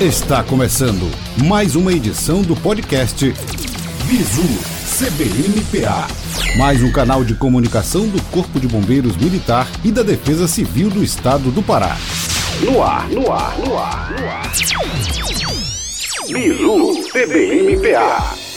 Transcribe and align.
Está 0.00 0.42
começando 0.42 1.08
mais 1.46 1.76
uma 1.76 1.92
edição 1.92 2.42
do 2.42 2.56
podcast 2.56 3.30
Visu 4.06 4.42
CBMPA, 4.98 6.08
mais 6.56 6.82
um 6.82 6.90
canal 6.90 7.22
de 7.22 7.34
comunicação 7.36 8.08
do 8.08 8.20
Corpo 8.32 8.58
de 8.58 8.66
Bombeiros 8.66 9.16
Militar 9.16 9.68
e 9.84 9.92
da 9.92 10.02
Defesa 10.02 10.48
Civil 10.48 10.90
do 10.90 11.04
Estado 11.04 11.52
do 11.52 11.62
Pará. 11.62 11.96
No 12.60 12.82
ar, 12.82 13.08
no 13.08 13.32
ar, 13.32 13.56
no 13.58 13.78
ar, 13.78 14.10
no 14.10 14.28
ar. 14.28 14.52
Bizu 16.32 17.08
CBMPA. 17.12 18.47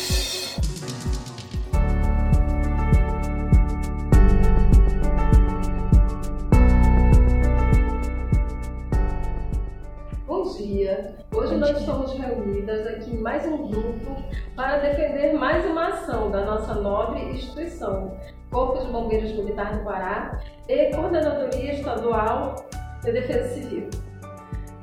Aqui 13.02 13.18
mais 13.18 13.46
um 13.48 13.68
grupo 13.68 14.16
para 14.56 14.78
defender 14.78 15.34
mais 15.34 15.66
uma 15.66 15.88
ação 15.88 16.30
da 16.30 16.46
nossa 16.46 16.76
nobre 16.76 17.20
instituição, 17.32 18.16
Corpo 18.52 18.86
de 18.86 18.92
Bombeiros 18.92 19.32
Militar 19.32 19.76
do 19.76 19.84
Pará 19.84 20.40
e 20.70 20.92
Coordenadoria 20.94 21.74
Estadual 21.74 22.56
de 23.04 23.12
Defesa 23.12 23.56
Civil. 23.56 23.90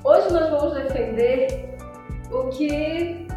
Hoje 0.02 0.32
nós 0.32 0.50
vamos 0.50 0.74
defender 0.74 1.76
o 2.32 2.48
que 2.48 3.28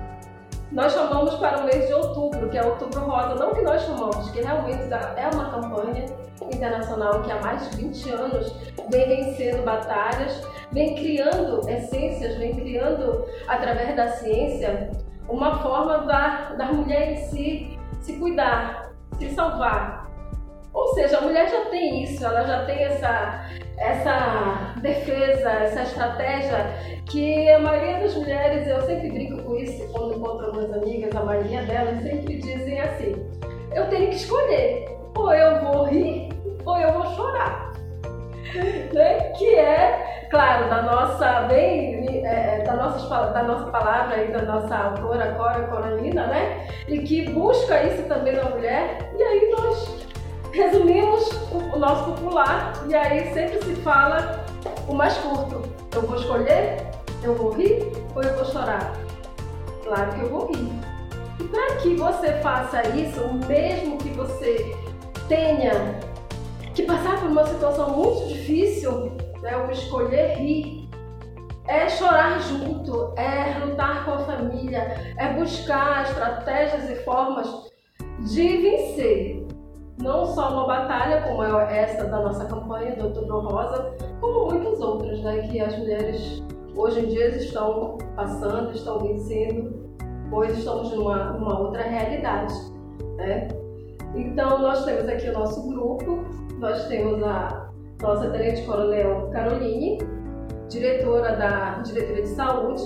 nós 0.71 0.93
chamamos 0.93 1.35
para 1.35 1.59
o 1.59 1.65
mês 1.65 1.85
de 1.85 1.93
outubro, 1.93 2.49
que 2.49 2.57
é 2.57 2.63
Outubro 2.63 3.01
Rosa, 3.01 3.35
não 3.35 3.53
que 3.53 3.61
nós 3.61 3.83
chamamos, 3.83 4.31
que 4.31 4.41
realmente 4.41 4.91
é 5.15 5.29
uma 5.31 5.51
campanha 5.51 6.05
internacional 6.41 7.21
que 7.21 7.31
há 7.31 7.39
mais 7.39 7.69
de 7.69 7.77
20 7.77 8.09
anos 8.11 8.55
vem 8.89 9.07
vencendo 9.07 9.63
batalhas, 9.63 10.41
vem 10.71 10.95
criando 10.95 11.61
vem 11.61 11.87
criando, 12.81 13.25
através 13.47 13.95
da 13.95 14.07
ciência, 14.07 14.89
uma 15.29 15.59
forma 15.59 15.99
da, 15.99 16.53
da 16.57 16.65
mulher 16.65 17.11
em 17.11 17.17
si 17.17 17.79
se 17.99 18.13
cuidar, 18.13 18.91
se 19.19 19.29
salvar. 19.29 20.09
Ou 20.73 20.87
seja, 20.93 21.17
a 21.17 21.21
mulher 21.21 21.49
já 21.49 21.65
tem 21.65 22.03
isso, 22.03 22.25
ela 22.25 22.43
já 22.43 22.65
tem 22.65 22.83
essa, 22.83 23.45
essa 23.77 24.73
defesa, 24.81 25.49
essa 25.49 25.83
estratégia 25.83 26.65
que 27.05 27.49
a 27.49 27.59
maioria 27.59 27.99
das 27.99 28.15
mulheres, 28.15 28.67
eu 28.67 28.81
sempre 28.83 29.11
brinco 29.11 29.43
com 29.43 29.55
isso 29.57 29.85
quando 29.91 30.15
encontro 30.15 30.45
algumas 30.47 30.73
amigas, 30.73 31.13
a 31.13 31.25
maioria 31.25 31.61
delas 31.63 32.01
sempre 32.01 32.37
dizem 32.37 32.79
assim: 32.79 33.15
eu 33.75 33.89
tenho 33.89 34.09
que 34.09 34.15
escolher, 34.15 34.97
ou 35.15 35.33
eu 35.33 35.59
vou 35.59 35.83
rir 35.83 36.29
ou 36.65 36.77
eu 36.77 36.93
vou 36.93 37.05
chorar. 37.15 37.70
Né? 38.93 39.31
Que 39.37 39.55
é, 39.55 40.27
claro, 40.29 40.69
da 40.69 40.81
nossa 40.81 41.41
bem, 41.41 42.25
é, 42.25 42.63
da, 42.63 42.73
nossa, 42.73 43.27
da 43.31 43.43
nossa 43.43 43.65
palavra 43.71 44.15
aí, 44.15 44.31
da 44.31 44.41
nossa 44.43 44.75
autora 44.75 45.33
Cora 45.33 45.63
Coralina, 45.67 46.27
né? 46.27 46.67
E 46.87 46.99
que 46.99 47.29
busca 47.29 47.83
isso 47.83 48.03
também 48.03 48.35
na 48.35 48.45
mulher. 48.45 49.11
E 49.17 49.23
aí 49.23 49.51
nós 49.51 50.07
resumimos 50.51 51.29
o, 51.51 51.75
o 51.75 51.79
nosso 51.79 52.11
popular 52.11 52.73
e 52.87 52.95
aí 52.95 53.33
sempre 53.33 53.61
se 53.63 53.75
fala 53.77 54.45
o 54.87 54.93
mais 54.93 55.17
curto. 55.17 55.61
Eu 55.93 56.01
vou 56.03 56.17
escolher, 56.17 56.77
eu 57.23 57.35
vou 57.35 57.51
rir 57.51 57.91
ou 58.15 58.23
eu 58.23 58.35
vou 58.35 58.45
chorar? 58.45 58.93
Claro 59.83 60.11
que 60.13 60.21
eu 60.21 60.29
vou 60.29 60.47
rir. 60.47 60.71
E 61.39 61.43
para 61.45 61.75
que 61.77 61.95
você 61.95 62.33
faça 62.33 62.87
isso, 62.89 63.21
mesmo 63.47 63.97
que 63.97 64.09
você 64.09 64.75
tenha 65.27 65.71
que 66.81 66.87
passar 66.87 67.19
por 67.19 67.29
uma 67.29 67.45
situação 67.45 67.89
muito 67.91 68.27
difícil, 68.27 69.11
né, 69.41 69.57
o 69.57 69.71
escolher 69.71 70.37
rir, 70.37 70.89
é 71.67 71.87
chorar 71.89 72.39
junto, 72.41 73.13
é 73.17 73.59
lutar 73.63 74.03
com 74.05 74.11
a 74.11 74.19
família, 74.19 75.15
é 75.17 75.33
buscar 75.33 76.03
estratégias 76.03 76.89
e 76.89 76.95
formas 77.03 77.47
de 78.19 78.57
vencer. 78.57 79.47
Não 80.01 80.25
só 80.25 80.51
uma 80.51 80.65
batalha 80.65 81.21
como 81.21 81.43
é 81.43 81.83
essa 81.83 82.05
da 82.05 82.19
nossa 82.19 82.45
campanha 82.45 82.95
do 82.95 83.05
Outubro 83.05 83.41
Rosa, 83.41 83.95
como 84.19 84.47
muitas 84.47 84.79
outras 84.81 85.21
né, 85.21 85.47
que 85.47 85.59
as 85.59 85.77
mulheres 85.77 86.43
hoje 86.75 87.01
em 87.01 87.05
dia 87.07 87.29
estão 87.29 87.99
passando, 88.15 88.71
estão 88.71 88.99
vencendo, 88.99 89.95
pois 90.31 90.57
estamos 90.57 90.91
numa, 90.91 91.33
numa 91.33 91.59
outra 91.59 91.83
realidade. 91.83 92.53
Né? 93.17 93.47
Então, 94.15 94.59
nós 94.59 94.83
temos 94.83 95.07
aqui 95.07 95.29
o 95.29 95.33
nosso 95.33 95.67
grupo, 95.67 96.25
nós 96.59 96.85
temos 96.87 97.23
a 97.23 97.69
nossa 98.01 98.29
Tenente 98.29 98.63
Coronel 98.65 99.29
Caroline, 99.31 99.99
diretora 100.69 101.35
da 101.35 101.79
Diretoria 101.79 102.23
de 102.23 102.29
Saúde, 102.29 102.83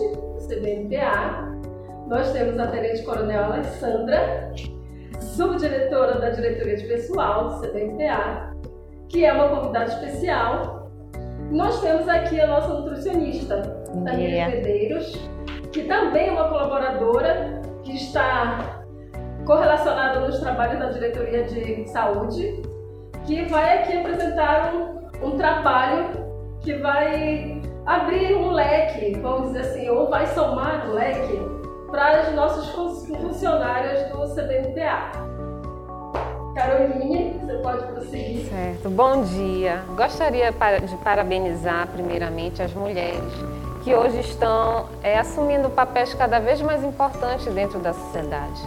CBMPA. 0.47 1.51
Nós 2.07 2.31
temos 2.31 2.59
a 2.59 2.67
Tenente 2.67 3.03
Coronel 3.03 3.45
Alessandra, 3.45 4.51
subdiretora 5.19 6.19
da 6.19 6.29
Diretoria 6.29 6.75
de 6.75 6.87
Pessoal, 6.87 7.49
do 7.49 7.61
CBMPA, 7.61 8.55
que 9.09 9.25
é 9.25 9.33
uma 9.33 9.49
convidada 9.49 9.85
especial. 9.85 10.91
Nós 11.51 11.81
temos 11.81 12.07
aqui 12.07 12.39
a 12.39 12.47
nossa 12.47 12.67
nutricionista, 12.69 13.61
Daniela 13.95 14.51
Medeiros, 14.51 15.29
que 15.71 15.83
também 15.83 16.29
é 16.29 16.31
uma 16.31 16.49
colaboradora 16.49 17.61
que 17.83 17.95
está 17.95 18.84
correlacionada 19.45 20.19
nos 20.22 20.39
trabalhos 20.39 20.79
da 20.79 20.89
Diretoria 20.89 21.44
de 21.44 21.88
Saúde 21.89 22.61
que 23.25 23.45
vai 23.45 23.79
aqui 23.79 23.97
apresentar 23.97 24.73
um, 24.73 25.28
um 25.28 25.38
trabalho 25.38 26.25
que 26.61 26.73
vai 26.75 27.61
abrir 27.85 28.35
um 28.35 28.51
leque, 28.51 29.17
vamos 29.19 29.53
dizer 29.53 29.61
assim, 29.61 29.89
ou 29.89 30.09
vai 30.09 30.25
somar 30.28 30.88
um 30.88 30.94
leque 30.94 31.39
para 31.89 32.22
as 32.22 32.34
nossas 32.34 32.67
funcionárias 32.69 34.09
do 34.11 34.28
CBMPA. 34.34 35.11
Caroline, 36.55 37.39
você 37.39 37.53
pode 37.57 37.84
prosseguir. 37.88 38.45
Certo. 38.47 38.89
Bom 38.89 39.23
dia. 39.23 39.84
Gostaria 39.95 40.51
de 40.51 40.95
parabenizar 41.03 41.88
primeiramente 41.88 42.61
as 42.61 42.73
mulheres 42.73 43.34
que 43.84 43.94
hoje 43.94 44.19
estão 44.22 44.88
é, 45.03 45.17
assumindo 45.17 45.69
papéis 45.69 46.13
cada 46.13 46.39
vez 46.39 46.61
mais 46.61 46.84
importantes 46.84 47.45
dentro 47.53 47.78
da 47.79 47.94
sociedade. 47.94 48.61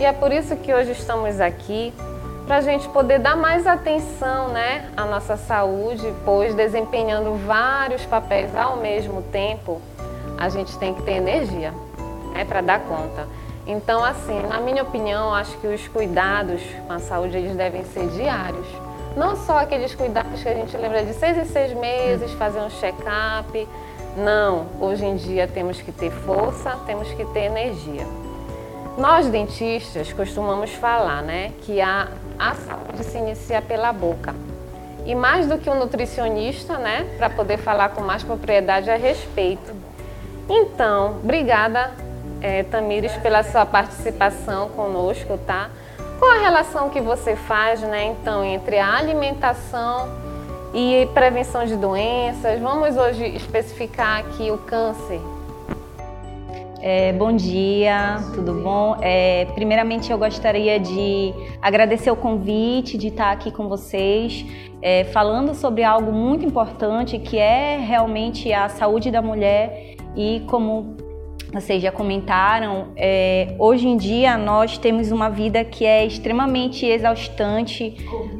E 0.00 0.04
é 0.06 0.14
por 0.14 0.32
isso 0.32 0.56
que 0.56 0.72
hoje 0.72 0.92
estamos 0.92 1.38
aqui 1.42 1.92
para 2.46 2.56
a 2.56 2.60
gente 2.62 2.88
poder 2.88 3.18
dar 3.18 3.36
mais 3.36 3.66
atenção 3.66 4.48
né, 4.48 4.90
à 4.96 5.04
nossa 5.04 5.36
saúde, 5.36 6.10
pois 6.24 6.54
desempenhando 6.54 7.34
vários 7.46 8.06
papéis 8.06 8.56
ao 8.56 8.78
mesmo 8.78 9.20
tempo, 9.30 9.78
a 10.38 10.48
gente 10.48 10.74
tem 10.78 10.94
que 10.94 11.02
ter 11.02 11.16
energia 11.16 11.74
né, 12.32 12.46
para 12.46 12.62
dar 12.62 12.80
conta. 12.80 13.28
Então, 13.66 14.02
assim, 14.02 14.40
na 14.48 14.58
minha 14.58 14.82
opinião, 14.82 15.34
acho 15.34 15.54
que 15.58 15.66
os 15.66 15.86
cuidados 15.88 16.62
com 16.86 16.94
a 16.94 16.98
saúde 16.98 17.36
eles 17.36 17.54
devem 17.54 17.84
ser 17.84 18.08
diários. 18.08 18.66
Não 19.14 19.36
só 19.36 19.58
aqueles 19.58 19.94
cuidados 19.94 20.42
que 20.42 20.48
a 20.48 20.54
gente 20.54 20.74
lembra 20.78 21.04
de 21.04 21.12
seis 21.12 21.36
em 21.36 21.44
seis 21.44 21.74
meses, 21.74 22.32
fazer 22.32 22.60
um 22.60 22.70
check-up. 22.70 23.68
Não, 24.16 24.66
hoje 24.80 25.04
em 25.04 25.16
dia 25.16 25.46
temos 25.46 25.78
que 25.82 25.92
ter 25.92 26.10
força, 26.10 26.74
temos 26.86 27.06
que 27.12 27.22
ter 27.26 27.40
energia. 27.40 28.06
Nós 29.00 29.28
dentistas 29.28 30.12
costumamos 30.12 30.74
falar, 30.74 31.22
né, 31.22 31.52
que 31.62 31.80
a 31.80 32.06
saúde 32.38 33.02
se 33.02 33.16
inicia 33.16 33.62
pela 33.62 33.94
boca. 33.94 34.34
E 35.06 35.14
mais 35.14 35.46
do 35.46 35.56
que 35.56 35.70
um 35.70 35.78
nutricionista, 35.78 36.76
né, 36.76 37.06
para 37.16 37.30
poder 37.30 37.56
falar 37.56 37.88
com 37.88 38.02
mais 38.02 38.22
propriedade 38.22 38.90
a 38.90 38.98
respeito. 38.98 39.74
Então, 40.46 41.16
obrigada, 41.24 41.92
é, 42.42 42.62
Tamires, 42.64 43.12
pela 43.22 43.42
sua 43.42 43.64
participação 43.64 44.68
conosco, 44.68 45.38
tá? 45.46 45.70
Qual 46.18 46.30
a 46.32 46.42
relação 46.42 46.90
que 46.90 47.00
você 47.00 47.34
faz, 47.34 47.80
né, 47.80 48.04
então, 48.04 48.44
entre 48.44 48.78
a 48.78 48.98
alimentação 48.98 50.10
e 50.74 51.08
prevenção 51.14 51.64
de 51.64 51.74
doenças? 51.74 52.60
Vamos 52.60 52.98
hoje 52.98 53.24
especificar 53.34 54.18
aqui 54.18 54.50
o 54.50 54.58
câncer. 54.58 55.22
É, 56.82 57.12
bom 57.12 57.30
dia, 57.36 58.16
tudo 58.34 58.54
bom? 58.54 58.96
É, 59.02 59.44
primeiramente, 59.54 60.10
eu 60.10 60.16
gostaria 60.16 60.80
de 60.80 61.34
agradecer 61.60 62.10
o 62.10 62.16
convite 62.16 62.96
de 62.96 63.08
estar 63.08 63.30
aqui 63.32 63.50
com 63.50 63.68
vocês, 63.68 64.46
é, 64.80 65.04
falando 65.04 65.54
sobre 65.54 65.84
algo 65.84 66.10
muito 66.10 66.44
importante 66.46 67.18
que 67.18 67.36
é 67.36 67.76
realmente 67.76 68.50
a 68.50 68.70
saúde 68.70 69.10
da 69.10 69.20
mulher 69.20 69.94
e 70.16 70.42
como 70.46 70.96
vocês 71.52 71.82
já 71.82 71.92
comentaram, 71.92 72.92
é, 72.96 73.54
hoje 73.58 73.86
em 73.86 73.98
dia 73.98 74.38
nós 74.38 74.78
temos 74.78 75.12
uma 75.12 75.28
vida 75.28 75.62
que 75.64 75.84
é 75.84 76.06
extremamente 76.06 76.86
exaustante, 76.86 77.96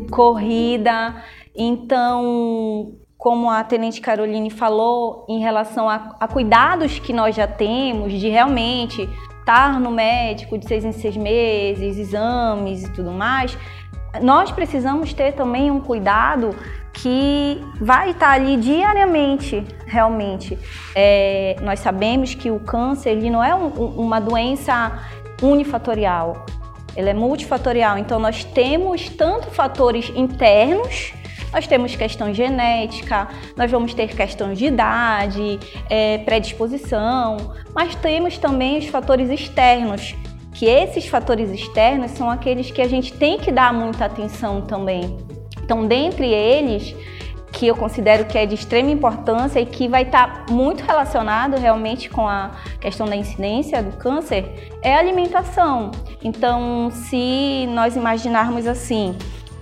corrida, 0.08 0.10
corrida 0.10 1.24
então 1.54 2.94
como 3.20 3.50
a 3.50 3.62
Tenente 3.62 4.00
Caroline 4.00 4.48
falou, 4.48 5.26
em 5.28 5.40
relação 5.40 5.90
a, 5.90 6.16
a 6.18 6.26
cuidados 6.26 6.98
que 6.98 7.12
nós 7.12 7.36
já 7.36 7.46
temos, 7.46 8.14
de 8.14 8.30
realmente 8.30 9.06
estar 9.38 9.78
no 9.78 9.90
médico 9.90 10.56
de 10.56 10.66
seis 10.66 10.86
em 10.86 10.92
seis 10.92 11.18
meses, 11.18 11.98
exames 11.98 12.82
e 12.82 12.90
tudo 12.92 13.10
mais, 13.10 13.58
nós 14.22 14.50
precisamos 14.50 15.12
ter 15.12 15.32
também 15.32 15.70
um 15.70 15.80
cuidado 15.80 16.56
que 16.94 17.62
vai 17.78 18.12
estar 18.12 18.30
ali 18.30 18.56
diariamente, 18.56 19.66
realmente. 19.86 20.58
É, 20.94 21.56
nós 21.60 21.80
sabemos 21.80 22.34
que 22.34 22.50
o 22.50 22.58
câncer 22.58 23.10
ele 23.10 23.28
não 23.28 23.44
é 23.44 23.54
um, 23.54 23.68
uma 23.68 24.18
doença 24.18 24.98
unifatorial, 25.42 26.46
ele 26.96 27.10
é 27.10 27.14
multifatorial. 27.14 27.98
Então 27.98 28.18
nós 28.18 28.44
temos 28.44 29.10
tanto 29.10 29.50
fatores 29.50 30.10
internos 30.16 31.12
nós 31.52 31.66
temos 31.66 31.94
questão 31.96 32.32
genética, 32.32 33.28
nós 33.56 33.70
vamos 33.70 33.94
ter 33.94 34.08
questões 34.08 34.58
de 34.58 34.66
idade, 34.66 35.58
é, 35.88 36.18
predisposição, 36.18 37.54
mas 37.74 37.94
temos 37.94 38.38
também 38.38 38.78
os 38.78 38.86
fatores 38.86 39.28
externos, 39.30 40.14
que 40.52 40.66
esses 40.66 41.06
fatores 41.06 41.50
externos 41.50 42.12
são 42.12 42.30
aqueles 42.30 42.70
que 42.70 42.82
a 42.82 42.88
gente 42.88 43.12
tem 43.12 43.38
que 43.38 43.50
dar 43.50 43.72
muita 43.72 44.04
atenção 44.04 44.62
também. 44.62 45.16
Então, 45.62 45.86
dentre 45.86 46.26
eles, 46.26 46.94
que 47.52 47.66
eu 47.66 47.76
considero 47.76 48.24
que 48.24 48.38
é 48.38 48.46
de 48.46 48.54
extrema 48.54 48.90
importância 48.90 49.60
e 49.60 49.66
que 49.66 49.88
vai 49.88 50.02
estar 50.02 50.46
muito 50.50 50.82
relacionado 50.84 51.56
realmente 51.56 52.08
com 52.08 52.26
a 52.26 52.52
questão 52.80 53.06
da 53.06 53.16
incidência 53.16 53.82
do 53.82 53.96
câncer, 53.96 54.70
é 54.82 54.94
a 54.94 54.98
alimentação. 54.98 55.90
Então, 56.22 56.90
se 56.90 57.66
nós 57.68 57.96
imaginarmos 57.96 58.66
assim, 58.66 59.16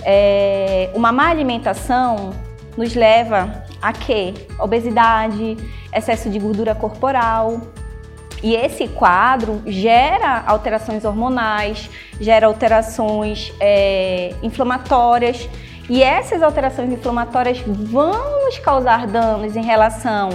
é, 0.04 0.90
uma 0.94 1.12
má 1.12 1.28
alimentação 1.28 2.32
nos 2.76 2.94
leva 2.94 3.64
a 3.82 3.92
quê? 3.92 4.34
Obesidade, 4.58 5.56
excesso 5.92 6.30
de 6.30 6.38
gordura 6.38 6.74
corporal, 6.74 7.60
e 8.42 8.54
esse 8.54 8.86
quadro 8.88 9.62
gera 9.66 10.44
alterações 10.46 11.04
hormonais, 11.04 11.90
gera 12.20 12.46
alterações 12.46 13.52
é, 13.58 14.32
inflamatórias 14.42 15.48
e 15.88 16.02
essas 16.02 16.42
alterações 16.42 16.92
inflamatórias 16.92 17.58
vão 17.66 18.44
nos 18.44 18.58
causar 18.58 19.06
danos 19.06 19.56
em 19.56 19.62
relação 19.62 20.28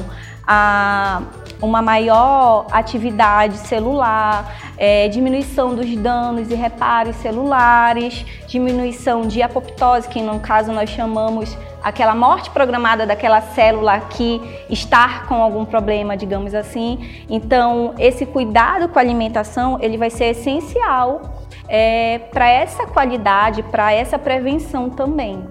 a 0.45 1.21
uma 1.63 1.81
maior 1.81 2.67
atividade 2.71 3.57
celular, 3.57 4.53
é, 4.77 5.07
diminuição 5.07 5.73
dos 5.73 5.95
danos 5.95 6.51
e 6.51 6.55
reparos 6.55 7.15
celulares, 7.17 8.25
diminuição 8.47 9.21
de 9.21 9.41
apoptose, 9.41 10.07
que 10.09 10.21
no 10.21 10.39
caso 10.39 10.71
nós 10.73 10.89
chamamos 10.89 11.57
aquela 11.81 12.13
morte 12.13 12.49
programada 12.49 13.05
daquela 13.05 13.41
célula 13.41 13.99
que 14.01 14.41
está 14.69 15.21
com 15.27 15.35
algum 15.35 15.63
problema, 15.63 16.17
digamos 16.17 16.53
assim. 16.53 17.25
Então, 17.29 17.93
esse 17.97 18.25
cuidado 18.25 18.89
com 18.89 18.99
a 18.99 19.01
alimentação 19.01 19.77
ele 19.81 19.97
vai 19.97 20.09
ser 20.09 20.25
essencial 20.25 21.21
é, 21.67 22.19
para 22.31 22.49
essa 22.49 22.85
qualidade, 22.85 23.63
para 23.63 23.93
essa 23.93 24.19
prevenção 24.19 24.89
também. 24.89 25.43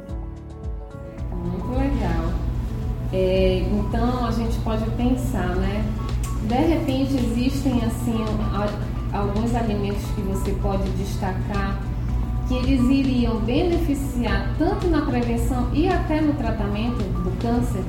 Muito 1.32 1.70
legal. 1.70 2.32
É, 3.12 3.62
então 3.70 4.26
a 4.26 4.30
gente 4.30 4.58
pode 4.60 4.88
pensar, 4.92 5.48
né? 5.56 5.84
De 6.52 6.58
repente 6.58 7.14
existem 7.14 7.80
assim 7.86 8.22
alguns 9.10 9.54
alimentos 9.54 10.04
que 10.14 10.20
você 10.20 10.52
pode 10.60 10.86
destacar 10.90 11.80
que 12.46 12.54
eles 12.56 12.82
iriam 12.82 13.36
beneficiar 13.36 14.50
tanto 14.58 14.86
na 14.86 15.00
prevenção 15.00 15.70
e 15.72 15.88
até 15.88 16.20
no 16.20 16.34
tratamento 16.34 16.98
do 16.98 17.30
câncer? 17.40 17.82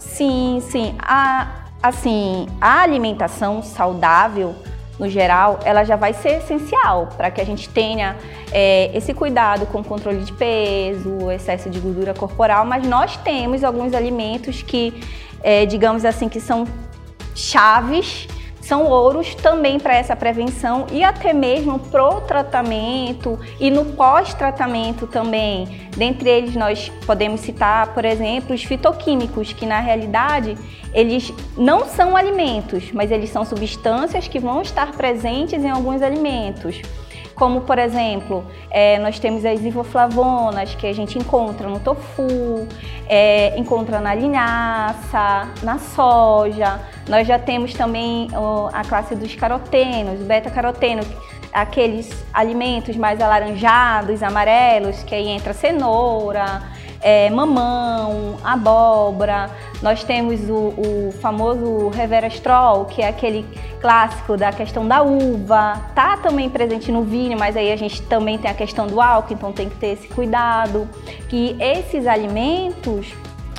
Sim, 0.00 0.60
sim. 0.68 0.96
A, 0.98 1.66
assim, 1.80 2.48
a 2.60 2.80
alimentação 2.82 3.62
saudável 3.62 4.52
no 4.98 5.08
geral, 5.08 5.60
ela 5.64 5.84
já 5.84 5.94
vai 5.94 6.12
ser 6.12 6.38
essencial 6.38 7.10
para 7.16 7.30
que 7.30 7.40
a 7.40 7.46
gente 7.46 7.68
tenha 7.68 8.16
é, 8.50 8.90
esse 8.96 9.14
cuidado 9.14 9.64
com 9.66 9.78
o 9.78 9.84
controle 9.84 10.24
de 10.24 10.32
peso, 10.32 11.30
excesso 11.30 11.70
de 11.70 11.78
gordura 11.78 12.12
corporal, 12.14 12.66
mas 12.66 12.84
nós 12.84 13.16
temos 13.18 13.62
alguns 13.62 13.94
alimentos 13.94 14.60
que, 14.60 15.00
é, 15.40 15.64
digamos 15.66 16.04
assim, 16.04 16.28
que 16.28 16.40
são 16.40 16.66
chaves 17.38 18.26
são 18.60 18.84
ouros 18.84 19.34
também 19.34 19.80
para 19.80 19.96
essa 19.96 20.14
prevenção 20.14 20.86
e 20.92 21.02
até 21.02 21.32
mesmo 21.32 21.78
pro 21.78 22.20
tratamento 22.20 23.38
e 23.58 23.70
no 23.70 23.86
pós-tratamento 23.86 25.06
também. 25.06 25.88
Dentre 25.96 26.28
eles 26.28 26.54
nós 26.54 26.90
podemos 27.06 27.40
citar, 27.40 27.94
por 27.94 28.04
exemplo, 28.04 28.54
os 28.54 28.62
fitoquímicos, 28.62 29.54
que 29.54 29.64
na 29.64 29.80
realidade 29.80 30.54
eles 30.92 31.32
não 31.56 31.86
são 31.86 32.14
alimentos, 32.14 32.92
mas 32.92 33.10
eles 33.10 33.30
são 33.30 33.42
substâncias 33.42 34.28
que 34.28 34.38
vão 34.38 34.60
estar 34.60 34.92
presentes 34.92 35.64
em 35.64 35.70
alguns 35.70 36.02
alimentos 36.02 36.82
como 37.38 37.60
por 37.60 37.78
exemplo, 37.78 38.44
é, 38.70 38.98
nós 38.98 39.18
temos 39.18 39.44
as 39.44 39.60
isoflavonas 39.60 40.74
que 40.74 40.86
a 40.86 40.92
gente 40.92 41.16
encontra 41.18 41.68
no 41.68 41.78
tofu, 41.78 42.66
é, 43.08 43.56
encontra 43.56 44.00
na 44.00 44.14
linhaça, 44.14 45.48
na 45.62 45.78
soja. 45.78 46.80
Nós 47.08 47.26
já 47.26 47.38
temos 47.38 47.72
também 47.72 48.28
ó, 48.34 48.68
a 48.72 48.82
classe 48.82 49.14
dos 49.14 49.34
carotenos, 49.36 50.20
beta-caroteno, 50.20 51.02
aqueles 51.52 52.24
alimentos 52.34 52.96
mais 52.96 53.20
alaranjados, 53.20 54.22
amarelos, 54.22 55.02
que 55.04 55.14
aí 55.14 55.28
entra 55.28 55.54
cenoura, 55.54 56.62
é, 57.00 57.30
mamão, 57.30 58.36
abóbora. 58.42 59.50
Nós 59.82 60.02
temos 60.02 60.40
o, 60.48 60.54
o 60.54 61.12
famoso 61.20 61.88
Reverastrol, 61.88 62.86
que 62.86 63.02
é 63.02 63.08
aquele 63.08 63.46
clássico 63.80 64.36
da 64.36 64.52
questão 64.52 64.86
da 64.86 65.02
uva. 65.02 65.80
Tá 65.94 66.16
também 66.16 66.50
presente 66.50 66.90
no 66.90 67.02
vinho, 67.02 67.38
mas 67.38 67.56
aí 67.56 67.72
a 67.72 67.76
gente 67.76 68.02
também 68.02 68.38
tem 68.38 68.50
a 68.50 68.54
questão 68.54 68.86
do 68.86 69.00
álcool, 69.00 69.34
então 69.34 69.52
tem 69.52 69.68
que 69.68 69.76
ter 69.76 69.88
esse 69.88 70.08
cuidado. 70.08 70.88
Que 71.28 71.56
esses 71.60 72.06
alimentos 72.06 73.14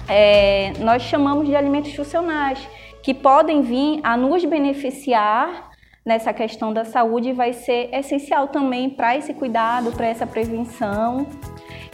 é, 0.08 0.74
nós 0.80 1.04
chamamos 1.04 1.48
de 1.48 1.56
alimentos 1.56 1.94
funcionais, 1.94 2.60
que 3.02 3.14
podem 3.14 3.62
vir 3.62 4.02
a 4.04 4.18
nos 4.18 4.44
beneficiar 4.44 5.70
nessa 6.06 6.34
questão 6.34 6.74
da 6.74 6.84
saúde 6.84 7.30
e 7.30 7.34
vai 7.34 7.54
ser 7.54 7.90
essencial 7.94 8.48
também 8.48 8.90
para 8.90 9.16
esse 9.16 9.34
cuidado, 9.34 9.92
para 9.92 10.08
essa 10.08 10.26
prevenção 10.26 11.28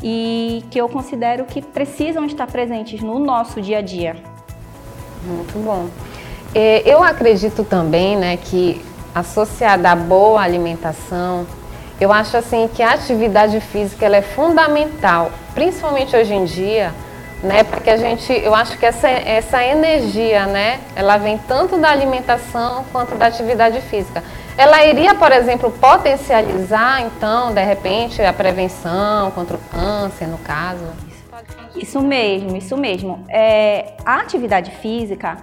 e 0.01 0.63
que 0.69 0.80
eu 0.80 0.89
considero 0.89 1.45
que 1.45 1.62
precisam 1.62 2.25
estar 2.25 2.47
presentes 2.47 3.01
no 3.01 3.19
nosso 3.19 3.62
dia 3.62 3.80
a 3.80 3.81
dia. 3.81 4.15
Muito 5.24 5.57
bom. 5.63 5.88
É, 6.53 6.81
eu 6.86 7.03
acredito 7.03 7.63
também, 7.63 8.15
né, 8.15 8.38
que 8.38 8.81
associada 9.13 9.92
à 9.92 9.95
boa 9.95 10.42
alimentação, 10.42 11.45
eu 12.00 12.12
acho 12.12 12.36
assim 12.36 12.69
que 12.74 12.83
a 12.83 12.92
atividade 12.92 13.59
física 13.62 14.06
ela 14.06 14.18
é 14.18 14.21
fundamental, 14.21 15.31
principalmente 15.53 16.15
hoje 16.15 16.33
em 16.33 16.44
dia, 16.45 16.94
né, 17.41 17.63
porque 17.63 17.89
a 17.89 17.98
gente, 17.98 18.31
eu 18.33 18.53
acho 18.53 18.77
que 18.77 18.86
essa, 18.86 19.09
essa 19.09 19.63
energia, 19.63 20.45
né, 20.45 20.80
ela 20.95 21.18
vem 21.18 21.38
tanto 21.48 21.77
da 21.77 21.89
alimentação 21.89 22.84
quanto 22.91 23.15
da 23.15 23.27
atividade 23.27 23.79
física. 23.81 24.24
Ela 24.57 24.85
iria, 24.85 25.13
por 25.13 25.31
exemplo, 25.33 25.69
potencializar, 25.69 27.01
então, 27.01 27.53
de 27.53 27.62
repente, 27.62 28.21
a 28.21 28.31
prevenção 28.31 29.29
contra 29.31 29.57
o 29.57 29.59
câncer, 29.59 30.27
no 30.27 30.38
caso? 30.38 30.85
Isso 31.75 32.00
mesmo, 32.00 32.55
isso 32.55 32.77
mesmo. 32.77 33.25
É, 33.27 33.95
a 34.05 34.21
atividade 34.21 34.71
física, 34.71 35.38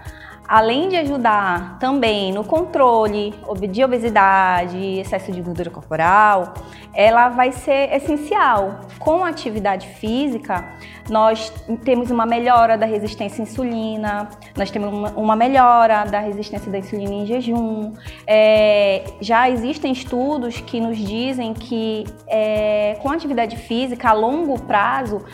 além 0.46 0.88
de 0.88 0.96
ajudar 0.96 1.78
também 1.78 2.32
no 2.32 2.44
controle 2.44 3.34
de 3.70 3.84
obesidade, 3.84 4.98
excesso 4.98 5.32
de 5.32 5.40
gordura 5.40 5.70
corporal, 5.70 6.54
ela 6.94 7.28
vai 7.28 7.52
ser 7.52 7.94
essencial. 7.94 8.80
Com 8.98 9.24
a 9.24 9.28
atividade 9.28 9.88
física, 9.88 10.64
nós 11.08 11.50
temos 11.84 12.10
uma 12.10 12.26
melhora 12.26 12.76
da 12.76 12.86
resistência 12.86 13.42
à 13.42 13.44
insulina, 13.44 14.28
nós 14.56 14.70
temos 14.70 15.10
uma, 15.16 15.34
melhora 15.34 16.04
da 16.04 16.20
resistência 16.20 16.70
da 16.70 16.78
insulina 16.78 17.12
em 17.12 17.26
jejum. 17.26 17.94
É, 18.26 19.04
já 19.20 19.48
existem 19.48 19.92
estudos 19.92 20.60
que 20.60 20.80
nos 20.80 20.98
dizem 20.98 21.54
que 21.54 22.04
é, 22.26 22.98
com 23.00 23.10
atividade 23.10 23.56
física 23.56 24.10
a 24.10 24.12
longo 24.12 24.60
prazo 24.60 25.24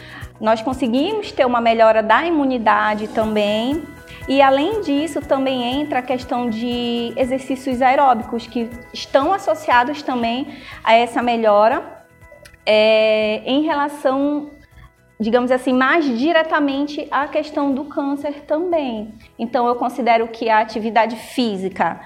nós 0.41 0.63
conseguimos 0.63 1.33
ter 1.33 1.45
uma 1.45 1.61
melhora 1.61 2.03
da 2.03 2.25
imunidade 2.25 3.09
também. 3.09 3.83
E 4.29 4.43
além 4.43 4.83
disso, 4.83 5.21
também 5.21 5.81
entra 5.81 6.01
a 6.01 6.03
questão 6.03 6.51
de 6.51 7.13
exercícios 7.17 7.81
aeróbicos 7.81 8.47
que 8.47 8.69
estão 8.93 9.33
associados 9.33 10.03
também 10.03 10.47
a 10.85 10.95
essa 10.95 11.23
melhora 11.23 12.05
é, 12.67 13.43
em 13.47 13.63
relação 13.63 14.51
digamos 15.21 15.51
assim, 15.51 15.73
mais 15.73 16.05
diretamente 16.17 17.09
à 17.11 17.27
questão 17.27 17.75
do 17.75 17.87
câncer 17.87 18.45
também. 18.47 19.13
Então, 19.37 19.67
eu 19.67 19.75
considero 19.75 20.29
que 20.29 20.49
a 20.49 20.61
atividade 20.61 21.17
física, 21.17 22.01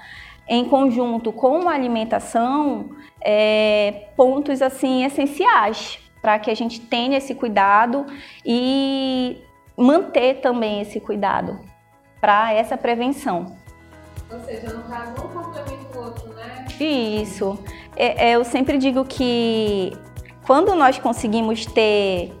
em 0.47 0.65
conjunto 0.65 1.31
com 1.31 1.69
a 1.69 1.73
alimentação, 1.73 2.89
é 3.21 4.07
pontos 4.17 4.61
assim 4.61 5.05
essenciais 5.05 5.99
para 6.21 6.39
que 6.39 6.49
a 6.49 6.55
gente 6.55 6.79
tenha 6.81 7.17
esse 7.17 7.35
cuidado 7.35 8.05
e 8.43 9.37
manter 9.77 10.41
também 10.41 10.81
esse 10.81 10.99
cuidado 10.99 11.59
para 12.23 12.53
essa 12.53 12.77
prevenção. 12.77 13.57
Ou 14.31 14.39
seja, 14.45 14.69
no 14.69 14.81
caso, 14.83 15.11
um 15.11 15.27
complementa 15.27 15.99
o 15.99 16.05
outro, 16.05 16.29
né? 16.29 16.65
Isso. 16.79 17.59
É, 17.97 18.29
é, 18.29 18.35
eu 18.37 18.45
sempre 18.45 18.77
digo 18.77 19.03
que 19.03 19.91
quando 20.47 20.73
nós 20.73 20.97
conseguimos 20.97 21.65
ter 21.65 22.31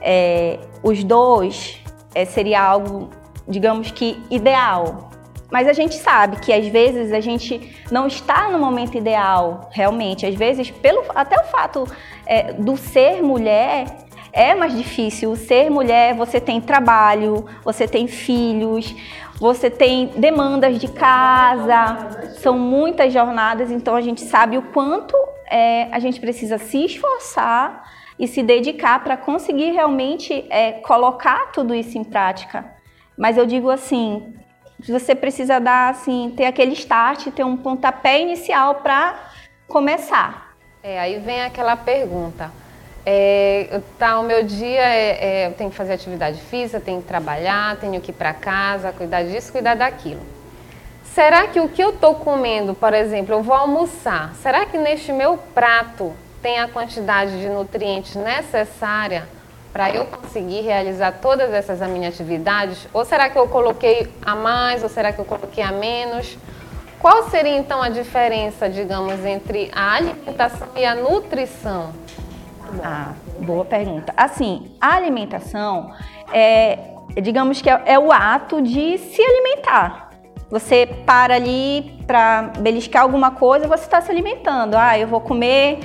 é, 0.00 0.60
os 0.80 1.02
dois, 1.02 1.82
é, 2.14 2.24
seria 2.24 2.62
algo, 2.62 3.10
digamos 3.48 3.90
que 3.90 4.22
ideal. 4.30 5.10
Mas 5.50 5.66
a 5.66 5.72
gente 5.72 5.96
sabe 5.96 6.36
que 6.36 6.52
às 6.52 6.68
vezes 6.68 7.12
a 7.12 7.18
gente 7.18 7.76
não 7.90 8.06
está 8.06 8.48
no 8.48 8.60
momento 8.60 8.96
ideal, 8.96 9.68
realmente. 9.72 10.24
Às 10.24 10.36
vezes, 10.36 10.70
pelo 10.70 11.02
até 11.16 11.36
o 11.40 11.44
fato 11.46 11.84
é, 12.26 12.52
do 12.52 12.76
ser 12.76 13.20
mulher, 13.20 13.86
é 14.32 14.54
mais 14.54 14.74
difícil. 14.74 15.30
O 15.30 15.36
ser 15.36 15.70
mulher, 15.70 16.14
você 16.14 16.40
tem 16.40 16.60
trabalho, 16.60 17.44
você 17.62 17.86
tem 17.86 18.08
filhos, 18.08 18.94
você 19.42 19.68
tem 19.68 20.06
demandas 20.06 20.78
de 20.78 20.86
casa, 20.86 22.30
são 22.38 22.56
muitas 22.56 23.12
jornadas, 23.12 23.72
então 23.72 23.96
a 23.96 24.00
gente 24.00 24.20
sabe 24.20 24.56
o 24.56 24.62
quanto 24.62 25.16
é, 25.50 25.88
a 25.90 25.98
gente 25.98 26.20
precisa 26.20 26.58
se 26.58 26.84
esforçar 26.84 27.90
e 28.16 28.28
se 28.28 28.40
dedicar 28.40 29.02
para 29.02 29.16
conseguir 29.16 29.72
realmente 29.72 30.46
é, 30.48 30.74
colocar 30.74 31.50
tudo 31.50 31.74
isso 31.74 31.98
em 31.98 32.04
prática. 32.04 32.72
Mas 33.18 33.36
eu 33.36 33.44
digo 33.44 33.68
assim, 33.68 34.32
você 34.78 35.12
precisa 35.12 35.58
dar 35.58 35.90
assim, 35.90 36.32
ter 36.36 36.44
aquele 36.44 36.74
start, 36.74 37.26
ter 37.32 37.42
um 37.42 37.56
pontapé 37.56 38.22
inicial 38.22 38.76
para 38.76 39.18
começar. 39.66 40.54
É, 40.84 41.00
aí 41.00 41.18
vem 41.18 41.42
aquela 41.42 41.74
pergunta. 41.74 42.61
É, 43.04 43.80
tá, 43.98 44.20
o 44.20 44.22
meu 44.22 44.44
dia 44.44 44.80
é, 44.80 45.42
é, 45.42 45.46
eu 45.48 45.52
tenho 45.54 45.70
que 45.70 45.76
fazer 45.76 45.94
atividade 45.94 46.40
física, 46.40 46.78
tenho 46.78 47.00
que 47.00 47.08
trabalhar, 47.08 47.76
tenho 47.76 48.00
que 48.00 48.10
ir 48.10 48.14
para 48.14 48.32
casa, 48.32 48.92
cuidar 48.92 49.24
disso, 49.24 49.50
cuidar 49.50 49.74
daquilo. 49.74 50.20
Será 51.02 51.46
que 51.48 51.60
o 51.60 51.68
que 51.68 51.82
eu 51.82 51.90
estou 51.90 52.14
comendo, 52.14 52.74
por 52.74 52.94
exemplo, 52.94 53.34
eu 53.34 53.42
vou 53.42 53.54
almoçar, 53.54 54.34
será 54.36 54.64
que 54.64 54.78
neste 54.78 55.12
meu 55.12 55.36
prato 55.36 56.12
tem 56.40 56.58
a 56.60 56.68
quantidade 56.68 57.38
de 57.40 57.48
nutrientes 57.48 58.14
necessária 58.14 59.28
para 59.72 59.90
eu 59.90 60.06
conseguir 60.06 60.60
realizar 60.60 61.12
todas 61.20 61.52
essas 61.52 61.80
minhas 61.88 62.14
atividades? 62.14 62.86
Ou 62.92 63.04
será 63.04 63.28
que 63.28 63.38
eu 63.38 63.48
coloquei 63.48 64.12
a 64.24 64.36
mais, 64.36 64.82
ou 64.82 64.88
será 64.88 65.12
que 65.12 65.18
eu 65.18 65.24
coloquei 65.24 65.62
a 65.62 65.72
menos? 65.72 66.38
Qual 67.00 67.28
seria 67.30 67.56
então 67.56 67.82
a 67.82 67.88
diferença, 67.88 68.68
digamos, 68.68 69.24
entre 69.24 69.70
a 69.74 69.94
alimentação 69.94 70.68
e 70.76 70.84
a 70.84 70.94
nutrição? 70.94 71.92
Ah, 72.82 73.12
boa 73.40 73.64
pergunta. 73.64 74.12
Assim, 74.16 74.76
a 74.80 74.94
alimentação 74.94 75.92
é, 76.32 76.78
digamos 77.20 77.60
que 77.60 77.68
é, 77.68 77.82
é 77.86 77.98
o 77.98 78.12
ato 78.12 78.62
de 78.62 78.98
se 78.98 79.20
alimentar. 79.22 80.10
Você 80.50 80.86
para 81.06 81.34
ali 81.34 82.02
para 82.06 82.52
beliscar 82.58 83.02
alguma 83.02 83.30
coisa, 83.30 83.66
você 83.66 83.84
está 83.84 84.00
se 84.00 84.10
alimentando. 84.10 84.74
Ah, 84.74 84.98
eu 84.98 85.06
vou 85.06 85.20
comer 85.20 85.80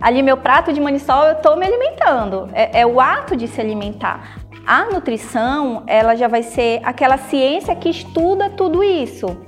ali 0.00 0.22
meu 0.22 0.36
prato 0.36 0.72
de 0.72 0.80
maniçol, 0.80 1.24
eu 1.24 1.32
estou 1.34 1.56
me 1.56 1.66
alimentando. 1.66 2.48
É, 2.52 2.80
é 2.80 2.86
o 2.86 3.00
ato 3.00 3.36
de 3.36 3.46
se 3.46 3.60
alimentar. 3.60 4.38
A 4.66 4.86
nutrição, 4.86 5.84
ela 5.86 6.16
já 6.16 6.26
vai 6.26 6.42
ser 6.42 6.80
aquela 6.82 7.16
ciência 7.18 7.76
que 7.76 7.88
estuda 7.88 8.50
tudo 8.50 8.82
isso 8.82 9.45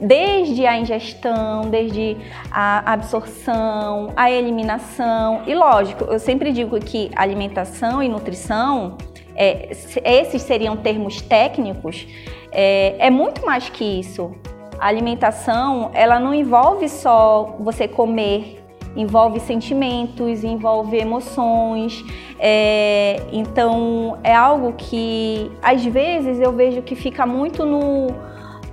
desde 0.00 0.66
a 0.66 0.78
ingestão, 0.78 1.62
desde 1.62 2.16
a 2.50 2.92
absorção, 2.92 4.12
a 4.16 4.30
eliminação. 4.30 5.42
E 5.46 5.54
lógico, 5.54 6.04
eu 6.04 6.18
sempre 6.18 6.52
digo 6.52 6.78
que 6.80 7.10
alimentação 7.14 8.02
e 8.02 8.08
nutrição, 8.08 8.96
é, 9.34 9.70
esses 10.04 10.42
seriam 10.42 10.76
termos 10.76 11.20
técnicos, 11.20 12.06
é, 12.52 12.96
é 12.98 13.10
muito 13.10 13.44
mais 13.44 13.68
que 13.68 13.84
isso. 13.84 14.34
A 14.78 14.88
alimentação, 14.88 15.90
ela 15.94 16.20
não 16.20 16.34
envolve 16.34 16.88
só 16.88 17.56
você 17.58 17.88
comer, 17.88 18.62
envolve 18.94 19.40
sentimentos, 19.40 20.44
envolve 20.44 20.96
emoções. 20.96 22.04
É, 22.38 23.22
então, 23.32 24.18
é 24.22 24.34
algo 24.34 24.74
que 24.74 25.50
às 25.62 25.84
vezes 25.84 26.40
eu 26.40 26.52
vejo 26.52 26.82
que 26.82 26.94
fica 26.94 27.26
muito 27.26 27.64
no 27.64 28.08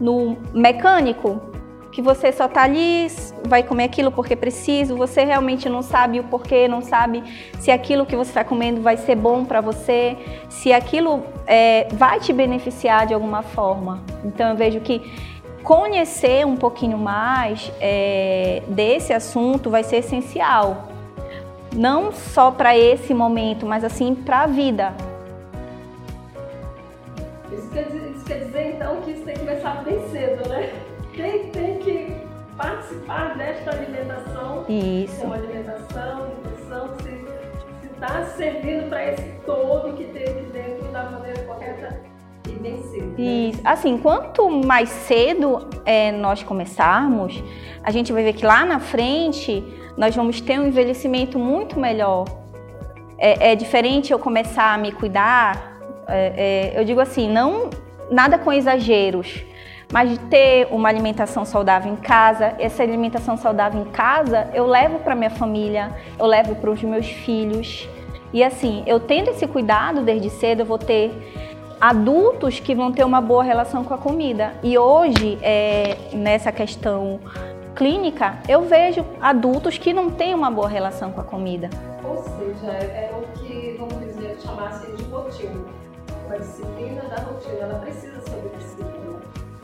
no 0.04 0.36
mecânico, 0.54 1.42
que 1.90 2.02
você 2.02 2.30
só 2.34 2.46
tá 2.46 2.64
ali, 2.64 3.08
vai 3.48 3.64
comer 3.64 3.86
aquilo 3.86 4.12
porque 4.12 4.36
precisa, 4.36 4.94
você 4.94 5.24
realmente 5.24 5.70
não 5.70 5.82
sabe 5.82 6.20
o 6.20 6.26
porquê, 6.26 6.68
não 6.68 6.82
sabe 6.82 7.24
se 7.58 7.72
aquilo 7.72 8.06
que 8.06 8.14
você 8.14 8.32
está 8.32 8.44
comendo 8.44 8.82
vai 8.82 8.98
ser 8.98 9.16
bom 9.16 9.46
para 9.46 9.62
você, 9.62 10.18
se 10.50 10.74
aquilo 10.74 11.24
é, 11.48 11.88
vai 11.94 12.20
te 12.20 12.34
beneficiar 12.34 13.08
de 13.08 13.14
alguma 13.14 13.44
forma. 13.44 14.04
Então 14.26 14.50
eu 14.50 14.58
vejo 14.58 14.82
que 14.82 15.10
conhecer 15.64 16.46
um 16.46 16.58
pouquinho 16.58 16.98
mais 16.98 17.72
é, 17.80 18.62
desse 18.68 19.14
assunto 19.14 19.70
vai 19.70 19.84
ser 19.84 19.98
essencial, 19.98 20.90
não 21.74 22.12
só 22.12 22.52
para 22.52 22.78
esse 22.78 23.14
momento, 23.14 23.66
mas 23.66 23.86
assim 23.86 24.14
para 24.14 24.42
a 24.42 24.48
vida. 24.48 25.12
Que 29.04 29.12
isso 29.12 29.24
tem 29.24 29.34
que 29.34 29.40
começar 29.42 29.84
bem 29.84 30.00
cedo, 30.10 30.50
né? 30.50 30.72
Quem 31.14 31.50
tem 31.50 31.78
que 31.78 32.16
participar 32.58 33.36
desta 33.38 33.72
alimentação, 33.72 34.66
isso. 34.70 35.24
uma 35.26 35.36
alimentação, 35.36 36.28
nutrição, 36.28 36.90
se 37.02 37.94
está 37.94 38.24
servindo 38.26 38.90
para 38.90 39.12
esse 39.12 39.24
todo 39.46 39.96
que 39.96 40.06
tem 40.06 40.24
aqui 40.24 40.50
dentro 40.52 40.92
da 40.92 41.04
maneira 41.04 41.42
correta 41.44 42.02
e 42.48 42.52
bem 42.52 42.82
cedo. 42.84 43.08
Né? 43.18 43.24
Isso. 43.24 43.62
Assim, 43.64 43.98
quanto 43.98 44.50
mais 44.50 44.90
cedo 44.90 45.68
é, 45.86 46.12
nós 46.12 46.44
começarmos, 46.44 47.44
a 47.84 47.92
gente 47.92 48.12
vai 48.12 48.24
ver 48.24 48.34
que 48.34 48.46
lá 48.46 48.66
na 48.66 48.80
frente 48.80 49.64
nós 49.98 50.16
vamos 50.16 50.42
ter 50.42 50.60
um 50.60 50.68
envelhecimento 50.68 51.38
muito 51.38 51.80
melhor. 51.80 52.26
É, 53.18 53.52
é 53.52 53.56
diferente 53.56 54.12
eu 54.12 54.20
começar 54.20 54.74
a 54.74 54.78
me 54.78 54.92
cuidar. 54.92 55.78
É, 56.08 56.74
é 56.74 56.80
eu 56.80 56.84
digo 56.84 57.00
assim, 57.00 57.30
não 57.30 57.70
nada 58.10 58.38
com 58.38 58.52
exageros, 58.52 59.44
mas 59.92 60.10
de 60.10 60.20
ter 60.20 60.68
uma 60.72 60.90
alimentação 60.90 61.46
saudável 61.46 61.92
em 61.92 61.96
casa. 61.96 62.54
Essa 62.58 62.84
alimentação 62.84 63.38
saudável 63.38 63.82
em 63.82 63.86
casa 63.86 64.50
eu 64.54 64.66
levo 64.66 65.00
para 65.00 65.16
minha 65.16 65.30
família, 65.30 65.92
eu 66.18 66.26
levo 66.26 66.56
para 66.56 66.72
os 66.72 66.82
meus 66.82 67.08
filhos. 67.08 67.88
E 68.34 68.44
assim, 68.44 68.84
eu 68.88 69.00
tendo 69.00 69.30
esse 69.30 69.46
cuidado 69.46 70.02
desde 70.02 70.30
cedo, 70.30 70.62
eu 70.62 70.66
vou 70.66 70.80
ter 70.80 71.12
adultos 71.80 72.60
que 72.60 72.74
vão 72.74 72.92
ter 72.92 73.04
uma 73.04 73.22
boa 73.22 73.44
relação 73.44 73.84
com 73.84 73.94
a 73.94 73.98
comida. 73.98 74.54
E 74.64 74.78
hoje, 74.78 75.38
é, 75.42 75.98
nessa 76.14 76.52
questão 76.52 77.20
clínica, 77.76 78.40
eu 78.48 78.62
vejo 78.62 79.06
adultos 79.22 79.78
que 79.78 79.94
não 79.94 80.10
têm 80.10 80.34
uma 80.34 80.50
boa 80.50 80.68
relação 80.68 81.12
com 81.12 81.22
a 81.22 81.24
comida. 81.24 81.70
Ou 82.04 82.24
seja, 82.24 82.72
é, 82.72 83.12
é 83.12 83.16
o 83.16 83.40
que, 83.40 83.76
vamos 83.78 84.00
dizer, 84.00 84.38
chamasse 84.42 84.92
de 84.92 85.04
rotina 86.24 86.34
a 86.34 86.38
disciplina 86.38 87.01
da 87.03 87.15
rotina, 87.18 87.60
ela 87.60 87.80
precisa 87.80 88.22
ser 88.22 88.36
obedecida. 88.36 88.94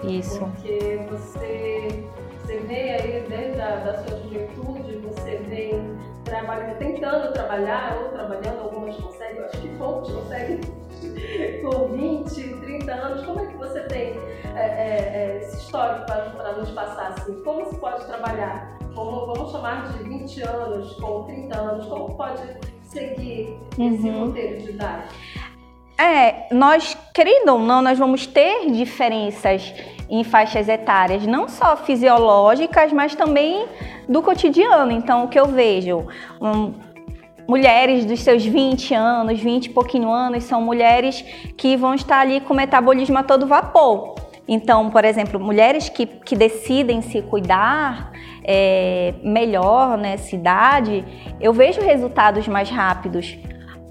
Isso. 0.03 0.39
Porque 0.39 1.05
você, 1.09 2.05
você 2.41 2.59
vem 2.59 2.93
aí 2.93 3.25
desde 3.27 3.61
a 3.61 3.75
da 3.77 4.03
sua 4.03 4.17
juventude, 4.19 4.97
você 4.97 5.37
vem 5.37 5.97
trabalhando, 6.23 6.77
tentando 6.77 7.33
trabalhar, 7.33 7.97
ou 8.01 8.09
trabalhando, 8.09 8.61
algumas 8.61 8.95
conseguem, 8.97 9.43
acho 9.43 9.61
que 9.61 9.67
poucos 9.77 10.11
conseguem 10.11 10.61
com 11.61 11.87
20, 11.89 12.55
30 12.61 12.93
anos. 12.93 13.25
Como 13.25 13.39
é 13.39 13.45
que 13.47 13.57
você 13.57 13.81
tem 13.83 14.13
é, 14.55 14.59
é, 14.59 15.13
é 15.13 15.39
esse 15.41 15.57
histórico 15.57 16.05
para 16.05 16.53
nos 16.53 16.69
passar 16.71 17.09
assim? 17.09 17.43
Como 17.43 17.65
se 17.65 17.75
pode 17.77 18.05
trabalhar? 18.05 18.77
Como, 18.95 19.27
vamos 19.27 19.51
chamar 19.51 19.91
de 19.91 20.03
20 20.03 20.41
anos, 20.41 20.93
com 20.93 21.23
30 21.23 21.57
anos, 21.57 21.85
como 21.87 22.15
pode 22.15 22.41
seguir 22.83 23.59
esse 23.77 24.09
uhum. 24.09 24.27
roteiro 24.27 24.63
de 24.63 24.71
idade? 24.71 25.09
É, 25.99 26.45
nós, 26.49 26.97
querendo 27.13 27.49
ou 27.49 27.59
não, 27.59 27.81
nós 27.81 27.99
vamos 27.99 28.25
ter 28.25 28.71
diferenças 28.71 29.73
em 30.09 30.23
faixas 30.23 30.69
etárias, 30.69 31.27
não 31.27 31.49
só 31.49 31.75
fisiológicas, 31.75 32.93
mas 32.93 33.15
também 33.15 33.67
do 34.07 34.21
cotidiano. 34.21 34.93
Então, 34.93 35.25
o 35.25 35.27
que 35.27 35.37
eu 35.37 35.47
vejo, 35.47 36.07
um, 36.39 36.73
mulheres 37.45 38.05
dos 38.05 38.21
seus 38.21 38.45
20 38.45 38.93
anos, 38.93 39.41
20 39.41 39.65
e 39.65 39.69
pouquinho 39.71 40.09
anos, 40.09 40.45
são 40.45 40.61
mulheres 40.61 41.21
que 41.57 41.75
vão 41.75 41.93
estar 41.93 42.21
ali 42.21 42.39
com 42.39 42.53
o 42.53 42.55
metabolismo 42.55 43.17
a 43.17 43.23
todo 43.23 43.45
vapor. 43.45 44.15
Então, 44.47 44.89
por 44.89 45.03
exemplo, 45.03 45.37
mulheres 45.37 45.89
que, 45.89 46.05
que 46.05 46.35
decidem 46.35 47.01
se 47.01 47.21
cuidar 47.23 48.13
é, 48.43 49.13
melhor 49.21 49.97
nessa 49.97 50.33
idade, 50.33 51.03
eu 51.41 51.51
vejo 51.51 51.81
resultados 51.81 52.47
mais 52.47 52.69
rápidos. 52.69 53.37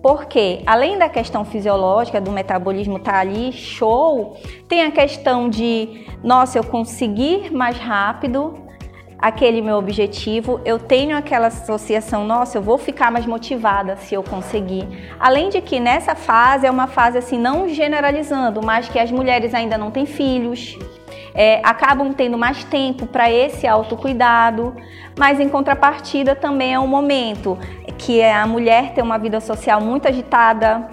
Porque, 0.03 0.63
além 0.65 0.97
da 0.97 1.09
questão 1.09 1.45
fisiológica 1.45 2.21
do 2.21 2.31
metabolismo 2.31 2.99
estar 2.99 3.13
tá 3.13 3.19
ali, 3.21 3.53
show, 3.53 4.37
tem 4.69 4.83
a 4.83 4.91
questão 4.91 5.49
de, 5.49 6.07
nossa, 6.23 6.59
eu 6.59 6.65
conseguir 6.65 7.53
mais 7.53 7.77
rápido 7.77 8.69
aquele 9.19 9.61
meu 9.61 9.77
objetivo, 9.77 10.61
eu 10.65 10.79
tenho 10.79 11.17
aquela 11.17 11.49
associação, 11.49 12.25
nossa, 12.25 12.57
eu 12.57 12.63
vou 12.63 12.79
ficar 12.79 13.11
mais 13.11 13.27
motivada 13.27 13.97
se 13.97 14.15
eu 14.15 14.23
conseguir. 14.23 14.87
Além 15.19 15.49
de 15.49 15.61
que 15.61 15.81
nessa 15.81 16.15
fase 16.15 16.67
é 16.67 16.71
uma 16.71 16.87
fase 16.87 17.19
assim, 17.19 17.37
não 17.37 17.69
generalizando, 17.69 18.61
mas 18.65 18.89
que 18.89 18.99
as 18.99 19.11
mulheres 19.11 19.53
ainda 19.55 19.77
não 19.77 19.91
têm 19.91 20.07
filhos, 20.07 20.79
é, 21.39 21.61
acabam 21.63 22.13
tendo 22.13 22.37
mais 22.37 22.65
tempo 22.65 23.07
para 23.07 23.31
esse 23.31 23.65
autocuidado, 23.65 24.75
mas 25.17 25.39
em 25.39 25.49
contrapartida 25.49 26.35
também 26.35 26.75
é 26.75 26.81
um 26.81 26.89
momento 26.89 27.57
que 27.97 28.21
é 28.21 28.35
a 28.35 28.45
mulher 28.45 28.93
tem 28.93 29.05
uma 29.05 29.19
vida 29.19 29.39
social 29.39 29.81
muito 29.81 30.09
agitada, 30.09 30.89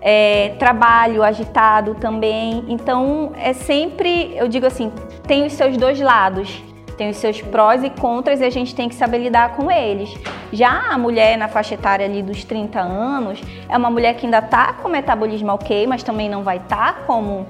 é, 0.00 0.54
trabalho 0.58 1.22
agitado 1.22 1.94
também. 1.96 2.64
Então, 2.68 3.32
é 3.36 3.52
sempre, 3.52 4.34
eu 4.36 4.48
digo 4.48 4.64
assim, 4.64 4.90
tem 5.26 5.44
os 5.44 5.52
seus 5.52 5.76
dois 5.76 6.00
lados 6.00 6.62
tem 6.96 7.08
os 7.08 7.16
seus 7.16 7.40
prós 7.40 7.82
e 7.82 7.88
contras 7.88 8.42
e 8.42 8.44
a 8.44 8.50
gente 8.50 8.74
tem 8.74 8.86
que 8.86 8.94
saber 8.94 9.16
lidar 9.16 9.56
com 9.56 9.70
eles. 9.70 10.14
Já 10.52 10.92
a 10.92 10.98
mulher 10.98 11.38
na 11.38 11.48
faixa 11.48 11.72
etária 11.72 12.04
ali 12.04 12.22
dos 12.22 12.44
30 12.44 12.78
anos 12.78 13.40
é 13.70 13.74
uma 13.74 13.88
mulher 13.88 14.16
que 14.16 14.26
ainda 14.26 14.40
está 14.40 14.74
com 14.74 14.86
metabolismo 14.86 15.50
ok, 15.50 15.86
mas 15.86 16.02
também 16.02 16.28
não 16.28 16.42
vai 16.42 16.58
estar 16.58 16.92
tá 16.92 17.00
como 17.06 17.46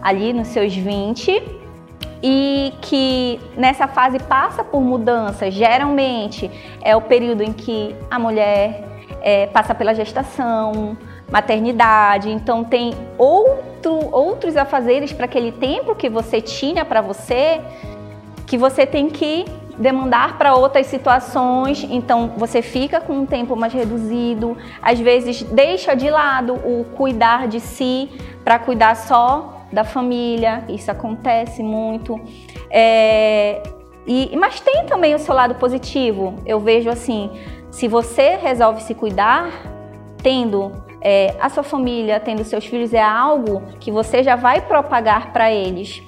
ali 0.00 0.32
nos 0.32 0.48
seus 0.48 0.74
20 0.74 1.63
e 2.26 2.72
que 2.80 3.38
nessa 3.54 3.86
fase 3.86 4.18
passa 4.18 4.64
por 4.64 4.80
mudanças. 4.80 5.52
Geralmente 5.52 6.50
é 6.80 6.96
o 6.96 7.02
período 7.02 7.42
em 7.42 7.52
que 7.52 7.94
a 8.10 8.18
mulher 8.18 8.82
é, 9.20 9.46
passa 9.48 9.74
pela 9.74 9.94
gestação, 9.94 10.96
maternidade, 11.30 12.30
então 12.30 12.64
tem 12.64 12.94
outro, 13.18 14.08
outros 14.10 14.56
afazeres 14.56 15.12
para 15.12 15.26
aquele 15.26 15.52
tempo 15.52 15.94
que 15.94 16.08
você 16.08 16.40
tinha 16.40 16.82
para 16.82 17.02
você 17.02 17.60
que 18.46 18.56
você 18.56 18.86
tem 18.86 19.10
que 19.10 19.44
demandar 19.78 20.38
para 20.38 20.54
outras 20.54 20.86
situações, 20.86 21.86
então 21.90 22.32
você 22.38 22.62
fica 22.62 23.00
com 23.00 23.20
um 23.20 23.26
tempo 23.26 23.56
mais 23.56 23.72
reduzido, 23.72 24.56
às 24.80 24.98
vezes 24.98 25.42
deixa 25.42 25.94
de 25.94 26.08
lado 26.08 26.54
o 26.54 26.86
cuidar 26.96 27.48
de 27.48 27.60
si 27.60 28.08
para 28.44 28.58
cuidar 28.58 28.94
só 28.94 29.63
da 29.74 29.84
família, 29.84 30.64
isso 30.68 30.90
acontece 30.90 31.62
muito. 31.62 32.18
É, 32.70 33.62
e, 34.06 34.34
mas 34.36 34.60
tem 34.60 34.86
também 34.86 35.14
o 35.14 35.18
seu 35.18 35.34
lado 35.34 35.56
positivo. 35.56 36.36
Eu 36.46 36.60
vejo 36.60 36.88
assim, 36.88 37.30
se 37.70 37.88
você 37.88 38.36
resolve 38.36 38.82
se 38.82 38.94
cuidar, 38.94 39.50
tendo 40.22 40.72
é, 41.00 41.34
a 41.40 41.48
sua 41.50 41.62
família, 41.62 42.18
tendo 42.20 42.44
seus 42.44 42.64
filhos, 42.64 42.94
é 42.94 43.02
algo 43.02 43.62
que 43.80 43.90
você 43.90 44.22
já 44.22 44.36
vai 44.36 44.60
propagar 44.62 45.32
para 45.32 45.50
eles 45.52 46.02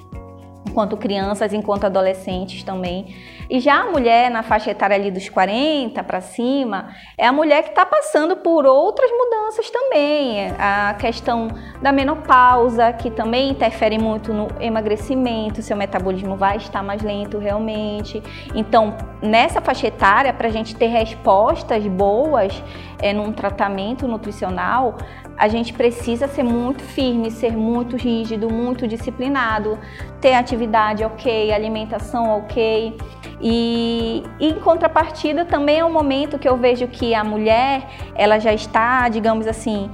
enquanto 0.67 0.97
crianças, 0.97 1.53
enquanto 1.53 1.85
adolescentes 1.85 2.63
também. 2.63 3.15
E 3.49 3.59
já 3.59 3.81
a 3.81 3.85
mulher 3.85 4.29
na 4.29 4.43
faixa 4.43 4.71
etária 4.71 4.95
ali 4.95 5.09
dos 5.09 5.29
40 5.29 6.03
para 6.03 6.19
cima, 6.19 6.89
é 7.17 7.25
a 7.25 7.31
mulher 7.31 7.63
que 7.63 7.69
está 7.69 7.85
passando 7.85 8.35
por 8.37 8.65
outras 8.65 9.09
mudanças 9.11 9.69
também. 9.69 10.51
A 10.59 10.93
questão 10.99 11.47
da 11.81 11.91
menopausa, 11.91 12.91
que 12.91 13.09
também 13.09 13.49
interfere 13.49 13.97
muito 13.97 14.33
no 14.33 14.47
emagrecimento, 14.59 15.61
seu 15.61 15.77
metabolismo 15.77 16.35
vai 16.35 16.57
estar 16.57 16.83
mais 16.83 17.01
lento 17.01 17.37
realmente. 17.37 18.21
Então, 18.53 18.95
nessa 19.21 19.61
faixa 19.61 19.87
etária, 19.87 20.33
para 20.33 20.47
a 20.47 20.51
gente 20.51 20.75
ter 20.75 20.87
respostas 20.87 21.85
boas 21.87 22.61
é, 23.01 23.13
num 23.13 23.31
tratamento 23.31 24.07
nutricional, 24.07 24.97
a 25.37 25.47
gente 25.47 25.71
precisa 25.71 26.27
ser 26.27 26.43
muito 26.43 26.83
firme, 26.83 27.29
ser 27.29 27.51
muito 27.51 27.95
rígido, 27.95 28.51
muito 28.51 28.87
disciplinado, 28.87 29.77
ter 30.19 30.33
atividade 30.33 31.03
ok, 31.03 31.53
alimentação 31.53 32.39
ok. 32.39 32.97
E, 33.39 34.23
em 34.39 34.53
contrapartida 34.55 35.45
também 35.45 35.79
é 35.79 35.85
um 35.85 35.91
momento 35.91 36.39
que 36.39 36.49
eu 36.49 36.57
vejo 36.57 36.87
que 36.87 37.13
a 37.13 37.23
mulher 37.23 37.87
ela 38.15 38.39
já 38.39 38.53
está, 38.53 39.07
digamos 39.09 39.45
assim, 39.45 39.91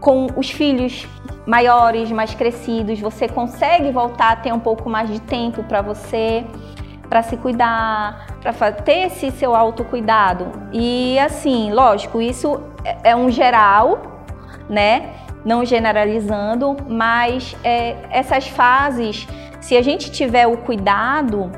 com 0.00 0.26
os 0.36 0.50
filhos 0.50 1.06
maiores, 1.46 2.10
mais 2.10 2.34
crescidos, 2.34 2.98
você 3.00 3.28
consegue 3.28 3.90
voltar 3.92 4.32
a 4.32 4.36
ter 4.36 4.52
um 4.52 4.58
pouco 4.58 4.90
mais 4.90 5.08
de 5.08 5.20
tempo 5.20 5.62
para 5.62 5.80
você, 5.80 6.44
para 7.08 7.22
se 7.22 7.36
cuidar, 7.36 8.26
para 8.42 8.72
ter 8.72 9.06
esse 9.06 9.30
seu 9.30 9.54
autocuidado. 9.54 10.50
E 10.72 11.16
assim, 11.20 11.72
lógico, 11.72 12.20
isso 12.20 12.60
é, 12.84 13.10
é 13.10 13.16
um 13.16 13.30
geral, 13.30 14.24
né? 14.68 15.10
Não 15.44 15.64
generalizando, 15.64 16.76
mas 16.88 17.56
é, 17.62 17.96
essas 18.10 18.48
fases, 18.48 19.28
se 19.60 19.76
a 19.76 19.82
gente 19.82 20.10
tiver 20.10 20.48
o 20.48 20.56
cuidado 20.56 21.52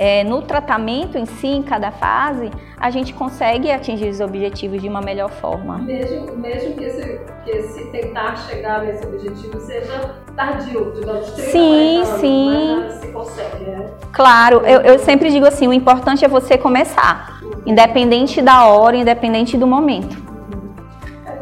é, 0.00 0.24
no 0.24 0.40
tratamento 0.40 1.18
em 1.18 1.26
si, 1.26 1.46
em 1.46 1.62
cada 1.62 1.90
fase, 1.90 2.50
a 2.78 2.88
gente 2.90 3.12
consegue 3.12 3.70
atingir 3.70 4.08
os 4.08 4.18
objetivos 4.18 4.80
de 4.80 4.88
uma 4.88 5.02
melhor 5.02 5.28
forma. 5.28 5.76
Mesmo, 5.76 6.38
mesmo 6.38 6.74
que, 6.74 6.84
esse, 6.84 7.20
que 7.44 7.50
esse 7.50 7.84
tentar 7.90 8.34
chegar 8.48 8.82
nesse 8.82 9.06
objetivo 9.06 9.60
seja 9.60 10.14
tardio, 10.34 10.94
digamos, 10.94 11.30
30, 11.32 11.50
sim, 11.50 11.96
anos, 11.98 12.08
sim. 12.18 12.76
mas 12.78 12.94
se 12.94 13.08
consegue, 13.08 13.64
né? 13.64 13.90
Claro, 14.10 14.62
eu, 14.64 14.80
eu 14.80 14.98
sempre 15.00 15.30
digo 15.30 15.44
assim, 15.46 15.68
o 15.68 15.72
importante 15.72 16.24
é 16.24 16.28
você 16.28 16.56
começar, 16.56 17.38
independente 17.66 18.40
da 18.40 18.64
hora, 18.68 18.96
independente 18.96 19.58
do 19.58 19.66
momento 19.66 20.30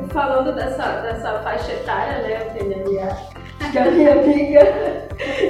falando 0.09 0.53
dessa, 0.55 0.85
dessa 1.03 1.39
faixa 1.41 1.71
etária, 1.71 2.23
né? 2.23 2.47
Eu 2.47 2.59
tenho 2.59 2.75
a 2.75 2.89
minha, 2.89 3.09
a 3.87 3.91
minha 3.91 4.13
amiga 4.15 4.98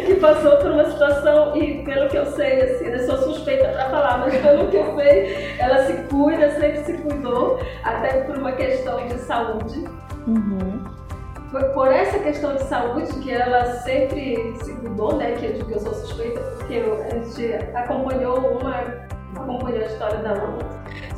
que 0.07 0.15
passou 0.17 0.57
por 0.59 0.71
uma 0.71 0.85
situação 0.85 1.57
e 1.57 1.83
pelo 1.85 2.09
que 2.09 2.17
eu 2.17 2.27
sei, 2.27 2.63
assim, 2.63 2.87
eu 2.87 3.07
sou 3.07 3.19
suspeita 3.19 3.69
para 3.69 3.91
falar, 3.91 4.19
mas 4.19 4.37
pelo 4.41 4.69
que 4.69 4.77
eu 4.77 4.95
sei, 4.97 5.57
ela 5.59 5.85
se 5.87 5.93
cuida, 6.05 6.51
sempre 6.53 6.85
se 6.85 6.93
cuidou, 6.99 7.61
até 7.83 8.21
por 8.23 8.37
uma 8.37 8.53
questão 8.53 9.07
de 9.07 9.15
saúde. 9.19 9.85
Uhum. 10.27 10.85
Foi 11.51 11.65
por 11.71 11.89
essa 11.89 12.19
questão 12.19 12.55
de 12.55 12.63
saúde 12.65 13.11
que 13.21 13.33
ela 13.33 13.65
sempre 13.77 14.55
se 14.63 14.75
cuidou, 14.75 15.17
né? 15.17 15.33
Que 15.33 15.47
eu 15.47 15.53
digo 15.55 15.67
que 15.67 15.75
eu 15.75 15.81
sou 15.81 15.95
suspeita 15.95 16.41
porque 16.59 16.75
eu, 16.75 17.03
a 17.03 17.09
gente 17.09 17.55
acompanhou 17.75 18.37
uma 18.37 19.09
acompanhou 19.35 19.83
a 19.83 19.87
história 19.87 20.19
da 20.19 20.33
outra. 20.33 20.69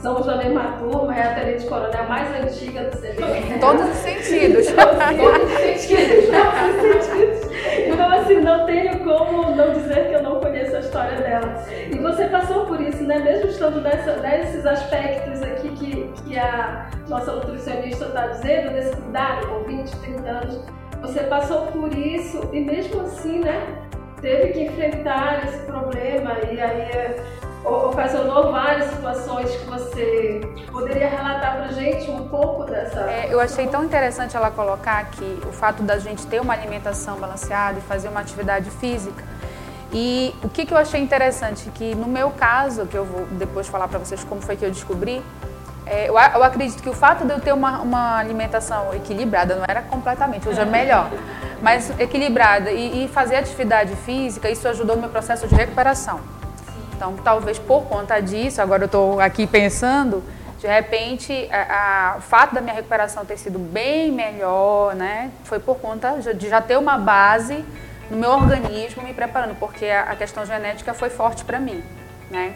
Somos 0.03 0.25
da 0.25 0.37
mesma 0.37 0.79
turma, 0.79 1.15
é 1.15 1.23
a 1.23 1.35
Tenente 1.35 1.67
Coronel 1.67 2.09
mais 2.09 2.29
antiga 2.43 2.85
do 2.85 2.97
CBN. 2.97 3.55
Em 3.55 3.59
todos 3.59 3.83
os 3.83 3.97
sentidos. 3.97 4.67
Todos 4.73 5.45
os 5.45 5.59
sentidos. 5.59 6.25
todos 6.31 6.97
os 6.97 7.05
sentidos. 7.05 7.51
Então, 7.87 8.11
assim, 8.11 8.41
não 8.41 8.65
tenho 8.65 8.99
como 9.01 9.55
não 9.55 9.73
dizer 9.75 10.09
que 10.09 10.15
eu 10.15 10.23
não 10.23 10.41
conheço 10.41 10.77
a 10.77 10.81
história 10.81 11.19
dela. 11.19 11.65
E 11.93 11.99
você 11.99 12.25
passou 12.29 12.65
por 12.65 12.81
isso, 12.81 13.03
né? 13.03 13.19
Mesmo 13.19 13.51
estando 13.51 13.83
nessa, 13.83 14.17
nesses 14.17 14.65
aspectos 14.65 15.43
aqui 15.43 15.69
que, 15.69 16.13
que 16.25 16.39
a 16.39 16.89
nossa 17.07 17.33
nutricionista 17.33 18.07
está 18.07 18.29
dizendo, 18.29 18.73
desse 18.73 18.97
cuidado 18.97 19.47
com 19.49 19.65
20, 19.65 19.97
30 19.97 20.31
anos, 20.31 20.65
você 21.03 21.21
passou 21.25 21.67
por 21.67 21.93
isso 21.95 22.49
e 22.55 22.61
mesmo 22.61 23.03
assim, 23.03 23.41
né? 23.41 23.67
Teve 24.23 24.53
que 24.53 24.61
enfrentar 24.63 25.45
esse 25.47 25.59
problema 25.67 26.37
e 26.51 26.59
aí 26.59 27.17
ocasionou 27.65 28.51
várias 28.51 28.91
situações 28.91 29.51
que 29.51 29.67
você 29.67 30.41
poderia 30.71 31.09
relatar 31.09 31.57
para 31.57 31.69
gente 31.69 32.11
um 32.11 32.29
pouco 32.29 32.65
dessa. 32.65 33.01
É, 33.01 33.29
eu 33.31 33.41
achei 33.41 33.67
tão 33.67 33.85
interessante 33.85 34.37
ela 34.37 34.51
colocar 34.51 35.05
que 35.11 35.41
o 35.47 35.53
fato 35.53 35.83
da 35.83 35.99
gente 35.99 36.27
ter 36.27 36.41
uma 36.41 36.55
alimentação 36.55 37.19
balanceada 37.19 37.79
e 37.79 37.83
fazer 37.83 38.09
uma 38.09 38.21
atividade 38.21 38.71
física. 38.71 39.23
E 39.93 40.35
o 40.43 40.49
que, 40.49 40.65
que 40.65 40.73
eu 40.73 40.79
achei 40.79 41.01
interessante 41.01 41.69
que 41.71 41.95
no 41.95 42.07
meu 42.07 42.31
caso, 42.31 42.87
que 42.87 42.97
eu 42.97 43.05
vou 43.05 43.27
depois 43.33 43.67
falar 43.67 43.89
para 43.89 43.99
vocês 43.99 44.23
como 44.23 44.41
foi 44.41 44.57
que 44.57 44.65
eu 44.65 44.71
descobri, 44.71 45.23
é, 45.85 46.09
eu, 46.09 46.15
eu, 46.15 46.45
acredito 46.45 46.81
que 46.81 46.89
o 46.89 46.93
fato 46.93 47.25
de 47.25 47.33
eu 47.33 47.41
ter 47.41 47.53
uma, 47.53 47.81
uma 47.81 48.19
alimentação 48.19 48.95
equilibrada, 48.95 49.57
não 49.57 49.65
era 49.67 49.83
completamente, 49.83 50.49
hoje 50.49 50.61
é 50.61 50.65
melhor, 50.65 51.11
mas 51.61 51.91
equilibrada 51.99 52.71
e, 52.71 53.05
e 53.05 53.09
fazer 53.09 53.37
atividade 53.37 53.97
física, 53.97 54.49
isso 54.49 54.69
ajudou 54.69 54.95
no 54.95 55.03
meu 55.03 55.11
processo 55.11 55.49
de 55.49 55.55
recuperação. 55.55 56.21
Então, 57.01 57.15
talvez 57.17 57.59
por 57.59 57.85
conta 57.85 58.21
disso, 58.21 58.61
agora 58.61 58.83
eu 58.83 58.87
estou 58.87 59.21
aqui 59.21 59.47
pensando, 59.47 60.23
de 60.59 60.67
repente, 60.67 61.49
a, 61.51 62.11
a, 62.13 62.17
o 62.19 62.21
fato 62.21 62.55
da 62.55 62.61
minha 62.61 62.75
recuperação 62.75 63.25
ter 63.25 63.39
sido 63.39 63.59
bem 63.59 64.13
melhor, 64.13 64.95
né, 64.95 65.31
foi 65.45 65.59
por 65.59 65.79
conta 65.79 66.19
de 66.35 66.51
já 66.51 66.61
ter 66.61 66.77
uma 66.77 66.99
base 66.99 67.65
no 68.11 68.19
meu 68.19 68.33
organismo 68.33 69.03
me 69.03 69.15
preparando, 69.15 69.59
porque 69.59 69.87
a, 69.87 70.11
a 70.11 70.15
questão 70.15 70.45
genética 70.45 70.93
foi 70.93 71.09
forte 71.09 71.43
para 71.43 71.59
mim, 71.59 71.83
né. 72.31 72.53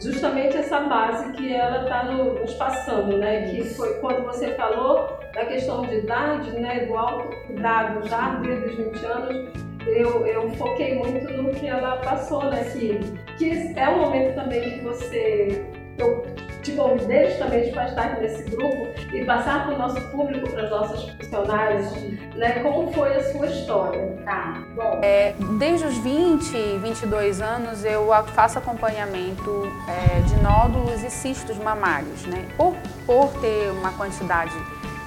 Justamente 0.00 0.56
essa 0.56 0.78
base 0.78 1.32
que 1.32 1.52
ela 1.52 1.82
está 1.82 2.04
no, 2.04 2.34
nos 2.34 2.54
passando, 2.54 3.18
né, 3.18 3.50
que 3.50 3.74
foi 3.74 3.94
quando 3.94 4.22
você 4.24 4.54
falou 4.54 5.18
da 5.34 5.44
questão 5.46 5.82
de 5.82 5.96
idade, 5.96 6.52
né, 6.52 6.86
do 6.86 6.96
autocuidado 6.96 8.08
já 8.08 8.36
desde 8.36 8.68
os 8.68 8.76
20 8.92 9.04
anos, 9.04 9.71
eu, 9.86 10.26
eu 10.26 10.50
foquei 10.52 10.94
muito 10.96 11.30
no 11.32 11.50
que 11.50 11.66
ela 11.66 11.96
passou, 11.96 12.44
né? 12.44 12.64
Que, 12.64 12.98
que 13.38 13.78
é 13.78 13.88
um 13.88 14.00
momento 14.00 14.34
também 14.34 14.78
que 14.78 14.80
você. 14.80 15.64
Eu 15.98 16.24
te 16.62 16.72
convidei 16.72 17.30
justamente 17.30 17.70
para 17.72 17.86
estar 17.86 18.20
nesse 18.20 18.44
grupo 18.44 18.86
e 19.12 19.24
passar 19.24 19.66
para 19.66 19.74
o 19.74 19.78
nosso 19.78 20.00
público, 20.10 20.48
para 20.48 20.62
as 20.62 20.70
nossas 20.70 21.10
funcionárias, 21.10 21.92
né? 22.36 22.60
Como 22.62 22.92
foi 22.92 23.16
a 23.16 23.32
sua 23.32 23.46
história? 23.46 24.16
Tá. 24.24 24.62
Bom. 24.74 25.00
É, 25.02 25.34
desde 25.58 25.86
os 25.86 25.98
20, 25.98 26.78
22 26.78 27.40
anos 27.40 27.84
eu 27.84 28.06
faço 28.28 28.58
acompanhamento 28.58 29.70
é, 29.88 30.20
de 30.20 30.40
nódulos 30.40 31.02
e 31.02 31.10
cistos 31.10 31.58
mamários, 31.58 32.24
né? 32.26 32.46
Por, 32.56 32.76
por 33.04 33.28
ter 33.40 33.70
uma 33.72 33.92
quantidade 33.92 34.54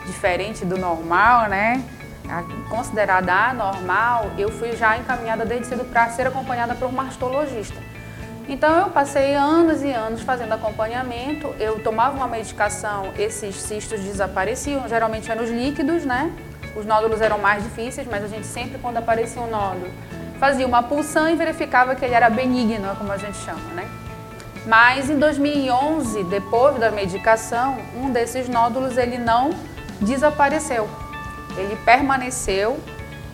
diferente 0.06 0.66
do 0.66 0.78
normal, 0.78 1.50
né? 1.50 1.84
Considerada 2.70 3.34
anormal, 3.34 4.32
eu 4.38 4.50
fui 4.50 4.76
já 4.76 4.98
encaminhada 4.98 5.46
desde 5.46 5.68
cedo 5.68 5.86
para 5.86 6.10
ser 6.10 6.28
acompanhada 6.28 6.76
por 6.76 6.88
um 6.88 6.92
mastologista. 6.92 7.80
Então 8.48 8.80
eu 8.80 8.90
passei 8.90 9.34
anos 9.34 9.82
e 9.82 9.92
anos 9.92 10.22
fazendo 10.22 10.54
acompanhamento. 10.54 11.54
Eu 11.60 11.80
tomava 11.80 12.16
uma 12.16 12.28
medicação, 12.28 13.12
esses 13.18 13.56
cistos 13.56 14.00
desapareciam, 14.02 14.88
geralmente 14.88 15.32
eram 15.32 15.44
os 15.44 15.50
líquidos, 15.50 16.06
né? 16.06 16.32
Os 16.76 16.86
nódulos 16.86 17.22
eram 17.22 17.40
mais 17.40 17.64
difíceis, 17.64 18.08
mas 18.08 18.24
a 18.24 18.28
gente 18.28 18.46
sempre, 18.46 18.78
quando 18.80 18.98
aparecia 18.98 19.42
um 19.42 19.50
nódulo, 19.50 19.90
fazia 20.40 20.68
uma 20.68 20.84
pulsão 20.84 21.28
e 21.30 21.36
verificava 21.36 21.96
que 21.96 22.06
ele 22.06 22.14
era 22.14 22.30
benigno, 22.30 22.96
como 22.98 23.12
a 23.12 23.18
gente 23.18 23.38
chama, 23.38 23.74
né? 23.74 23.88
Mas 24.68 25.10
em 25.10 25.18
2011, 25.18 26.24
depois 26.26 26.78
da 26.80 26.92
medicação, 26.92 27.78
um 27.96 28.12
desses 28.12 28.50
nódulos 28.50 28.98
ele 28.98 29.18
não 29.18 29.52
desapareceu. 30.02 30.90
Ele 31.58 31.76
permaneceu 31.86 32.80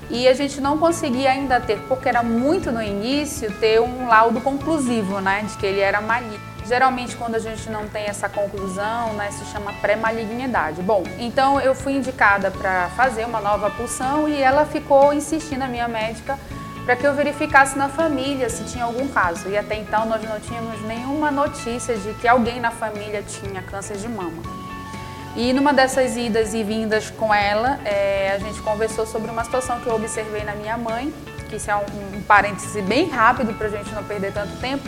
e 0.09 0.27
a 0.27 0.33
gente 0.33 0.59
não 0.59 0.77
conseguia 0.77 1.31
ainda 1.31 1.59
ter, 1.59 1.79
porque 1.87 2.09
era 2.09 2.21
muito 2.21 2.71
no 2.71 2.81
início, 2.81 3.49
ter 3.59 3.79
um 3.79 4.07
laudo 4.07 4.41
conclusivo, 4.41 5.21
né, 5.21 5.43
de 5.47 5.57
que 5.57 5.65
ele 5.65 5.79
era 5.79 6.01
maligno. 6.01 6.51
Geralmente, 6.65 7.15
quando 7.15 7.35
a 7.35 7.39
gente 7.39 7.69
não 7.69 7.87
tem 7.87 8.03
essa 8.03 8.29
conclusão, 8.29 9.13
né, 9.13 9.31
se 9.31 9.45
chama 9.45 9.73
pré-malignidade. 9.73 10.81
Bom, 10.81 11.03
então 11.17 11.59
eu 11.59 11.73
fui 11.73 11.93
indicada 11.93 12.51
para 12.51 12.89
fazer 12.89 13.25
uma 13.25 13.39
nova 13.39 13.69
pulsão 13.71 14.27
e 14.27 14.41
ela 14.41 14.65
ficou 14.65 15.13
insistindo, 15.13 15.63
a 15.63 15.67
minha 15.67 15.87
médica, 15.87 16.37
para 16.85 16.95
que 16.95 17.05
eu 17.05 17.13
verificasse 17.13 17.77
na 17.77 17.89
família 17.89 18.49
se 18.49 18.63
tinha 18.65 18.83
algum 18.83 19.07
caso. 19.07 19.49
E 19.49 19.57
até 19.57 19.75
então 19.75 20.05
nós 20.05 20.21
não 20.23 20.39
tínhamos 20.39 20.81
nenhuma 20.81 21.31
notícia 21.31 21.95
de 21.97 22.13
que 22.15 22.27
alguém 22.27 22.59
na 22.59 22.71
família 22.71 23.23
tinha 23.23 23.61
câncer 23.63 23.97
de 23.97 24.07
mama. 24.07 24.41
E 25.35 25.53
numa 25.53 25.73
dessas 25.73 26.17
idas 26.17 26.53
e 26.53 26.63
vindas 26.63 27.09
com 27.09 27.33
ela, 27.33 27.79
é, 27.85 28.33
a 28.33 28.37
gente 28.37 28.61
conversou 28.61 29.05
sobre 29.05 29.31
uma 29.31 29.43
situação 29.43 29.79
que 29.79 29.87
eu 29.87 29.95
observei 29.95 30.43
na 30.43 30.53
minha 30.55 30.77
mãe, 30.77 31.13
que 31.49 31.55
isso 31.55 31.71
é 31.71 31.75
um, 31.75 32.17
um 32.17 32.21
parêntese 32.21 32.81
bem 32.81 33.09
rápido 33.09 33.53
para 33.53 33.67
a 33.67 33.69
gente 33.69 33.93
não 33.93 34.03
perder 34.03 34.33
tanto 34.33 34.57
tempo. 34.59 34.87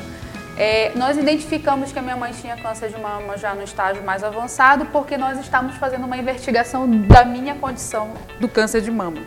É, 0.56 0.91
nós 0.95 1.17
identificamos 1.17 1.91
que 1.91 1.97
a 1.97 2.01
minha 2.01 2.15
mãe 2.15 2.32
tinha 2.32 2.56
câncer 2.58 2.89
de 2.89 2.99
mama 2.99 3.38
já 3.38 3.56
no 3.56 3.63
estágio 3.63 4.03
mais 4.03 4.23
avançado, 4.23 4.86
porque 4.88 5.17
nós 5.17 5.39
estávamos 5.39 5.77
fazendo 5.77 6.06
uma 6.06 6.17
investigação 6.17 6.89
da 6.89 7.25
minha 7.25 7.56
condição 7.56 8.12
do 8.39 8.47
câncer 8.47 8.82
de 8.82 8.91
mama. 8.91 9.21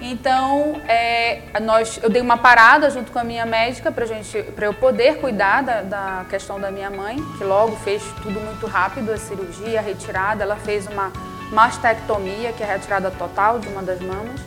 Então, 0.00 0.80
é, 0.86 1.42
nós, 1.60 1.98
eu 2.02 2.08
dei 2.08 2.22
uma 2.22 2.38
parada 2.38 2.88
junto 2.88 3.10
com 3.10 3.18
a 3.18 3.24
minha 3.24 3.44
médica 3.44 3.90
para 3.90 4.66
eu 4.66 4.72
poder 4.74 5.18
cuidar 5.18 5.62
da, 5.62 5.82
da, 5.82 6.26
questão 6.30 6.60
da 6.60 6.70
minha 6.70 6.88
mãe, 6.88 7.16
que 7.36 7.42
logo 7.42 7.74
fez 7.76 8.02
tudo 8.22 8.40
muito 8.40 8.66
rápido, 8.66 9.10
a 9.10 9.16
cirurgia, 9.16 9.80
a 9.80 9.82
retirada. 9.82 10.44
Ela 10.44 10.56
fez 10.56 10.86
uma 10.86 11.12
mastectomia, 11.50 12.52
que 12.52 12.62
é 12.62 12.66
a 12.66 12.72
retirada 12.74 13.10
total 13.10 13.58
de 13.58 13.66
uma 13.68 13.82
das 13.82 14.00
mamas. 14.00 14.40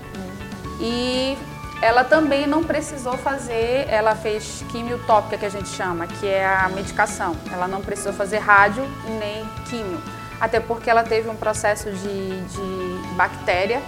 E 0.80 1.38
ela 1.82 2.06
também 2.06 2.48
não 2.48 2.64
precisou 2.64 3.18
fazer, 3.18 3.88
ela 3.90 4.16
fez 4.16 4.64
quimiotópica, 4.72 5.38
que 5.38 5.46
a 5.46 5.50
gente 5.50 5.68
chama, 5.68 6.08
que 6.08 6.28
é 6.28 6.46
a 6.46 6.70
medicação. 6.70 7.36
Ela 7.52 7.68
não 7.68 7.82
precisou 7.82 8.14
fazer 8.14 8.38
rádio 8.38 8.86
nem 9.20 9.46
quimio, 9.66 10.02
até 10.40 10.62
porque 10.62 10.90
ela 10.90 11.04
teve 11.04 11.28
um 11.28 11.36
processo 11.36 11.92
de, 11.92 12.42
de 12.42 13.16
bactéria 13.16 13.82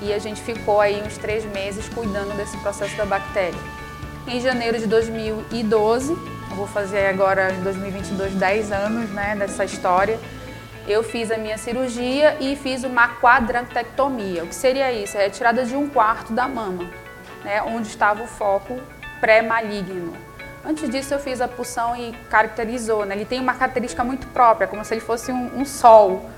e 0.00 0.12
a 0.12 0.18
gente 0.18 0.40
ficou 0.40 0.80
aí 0.80 1.02
uns 1.02 1.16
três 1.16 1.44
meses 1.44 1.88
cuidando 1.88 2.36
desse 2.36 2.56
processo 2.58 2.96
da 2.96 3.04
bactéria. 3.04 3.58
Em 4.26 4.40
janeiro 4.40 4.78
de 4.78 4.86
2012, 4.86 6.12
eu 6.12 6.56
vou 6.56 6.66
fazer 6.66 7.06
agora 7.06 7.52
em 7.52 7.62
2022 7.62 8.34
10 8.34 8.72
anos 8.72 9.10
né, 9.10 9.36
dessa 9.36 9.64
história, 9.64 10.18
eu 10.86 11.02
fiz 11.02 11.30
a 11.30 11.36
minha 11.36 11.56
cirurgia 11.56 12.36
e 12.40 12.56
fiz 12.56 12.84
uma 12.84 13.08
quadrantectomia. 13.20 14.44
O 14.44 14.48
que 14.48 14.54
seria 14.54 14.92
isso? 14.92 15.16
É 15.16 15.20
a 15.20 15.22
retirada 15.24 15.64
de 15.64 15.74
um 15.74 15.88
quarto 15.88 16.32
da 16.32 16.46
mama, 16.46 16.84
né, 17.42 17.62
onde 17.62 17.88
estava 17.88 18.22
o 18.22 18.26
foco 18.26 18.78
pré-maligno. 19.20 20.14
Antes 20.66 20.88
disso, 20.88 21.12
eu 21.12 21.18
fiz 21.18 21.40
a 21.40 21.48
pulsão 21.48 21.94
e 21.94 22.12
caracterizou. 22.30 23.04
Né? 23.04 23.14
Ele 23.14 23.24
tem 23.24 23.40
uma 23.40 23.54
característica 23.54 24.02
muito 24.02 24.26
própria, 24.28 24.66
como 24.66 24.84
se 24.84 24.94
ele 24.94 25.00
fosse 25.00 25.30
um, 25.30 25.60
um 25.60 25.64
sol. 25.64 26.30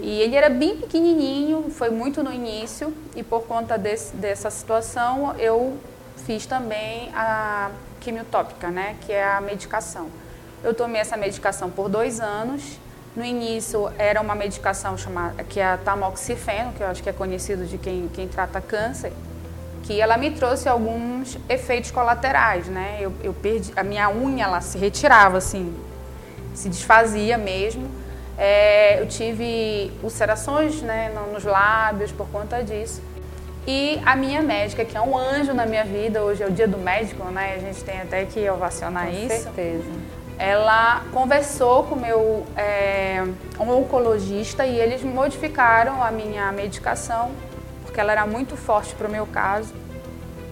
E 0.00 0.20
ele 0.20 0.34
era 0.34 0.48
bem 0.48 0.76
pequenininho, 0.76 1.70
foi 1.70 1.90
muito 1.90 2.22
no 2.22 2.32
início, 2.32 2.92
e 3.14 3.22
por 3.22 3.42
conta 3.42 3.76
desse, 3.76 4.16
dessa 4.16 4.50
situação 4.50 5.34
eu 5.38 5.76
fiz 6.26 6.46
também 6.46 7.10
a 7.14 7.70
quimiotópica, 8.00 8.70
né, 8.70 8.96
que 9.02 9.12
é 9.12 9.22
a 9.22 9.40
medicação. 9.40 10.08
Eu 10.62 10.74
tomei 10.74 11.00
essa 11.00 11.16
medicação 11.16 11.70
por 11.70 11.88
dois 11.88 12.20
anos. 12.20 12.78
No 13.14 13.24
início 13.24 13.90
era 13.98 14.20
uma 14.20 14.34
medicação 14.34 14.96
chamada 14.96 15.42
que 15.44 15.58
é 15.58 15.64
a 15.64 15.76
tamoxifeno, 15.76 16.72
que 16.72 16.82
eu 16.82 16.86
acho 16.86 17.02
que 17.02 17.08
é 17.08 17.12
conhecido 17.12 17.66
de 17.66 17.76
quem, 17.76 18.08
quem 18.12 18.28
trata 18.28 18.60
câncer, 18.60 19.12
que 19.82 20.00
ela 20.00 20.16
me 20.16 20.30
trouxe 20.30 20.68
alguns 20.68 21.36
efeitos 21.48 21.90
colaterais, 21.90 22.68
né? 22.68 22.98
Eu, 23.00 23.12
eu 23.22 23.34
perdi 23.34 23.72
a 23.74 23.82
minha 23.82 24.08
unha, 24.08 24.44
ela 24.44 24.60
se 24.60 24.78
retirava 24.78 25.38
assim, 25.38 25.74
se 26.54 26.68
desfazia 26.68 27.36
mesmo. 27.36 27.99
É, 28.42 28.98
eu 28.98 29.06
tive 29.06 29.92
ulcerações 30.02 30.80
né, 30.80 31.12
nos 31.30 31.44
lábios 31.44 32.10
por 32.10 32.26
conta 32.30 32.64
disso. 32.64 33.02
E 33.66 34.00
a 34.06 34.16
minha 34.16 34.40
médica, 34.40 34.82
que 34.82 34.96
é 34.96 35.00
um 35.00 35.16
anjo 35.16 35.52
na 35.52 35.66
minha 35.66 35.84
vida, 35.84 36.22
hoje 36.22 36.42
é 36.42 36.46
o 36.46 36.50
dia 36.50 36.66
do 36.66 36.78
médico, 36.78 37.22
né? 37.26 37.56
A 37.56 37.58
gente 37.58 37.84
tem 37.84 38.00
até 38.00 38.24
que 38.24 38.48
ovacionar 38.48 39.08
com 39.08 39.12
isso. 39.12 39.28
Com 39.28 39.42
certeza. 39.42 39.84
Ela 40.38 41.04
conversou 41.12 41.84
com 41.84 41.94
o 41.94 42.00
meu 42.00 42.46
é, 42.56 43.22
um 43.58 43.70
oncologista 43.70 44.64
e 44.64 44.78
eles 44.78 45.02
modificaram 45.02 46.02
a 46.02 46.10
minha 46.10 46.50
medicação, 46.50 47.32
porque 47.84 48.00
ela 48.00 48.12
era 48.12 48.26
muito 48.26 48.56
forte 48.56 48.94
para 48.94 49.06
o 49.06 49.10
meu 49.10 49.26
caso. 49.26 49.74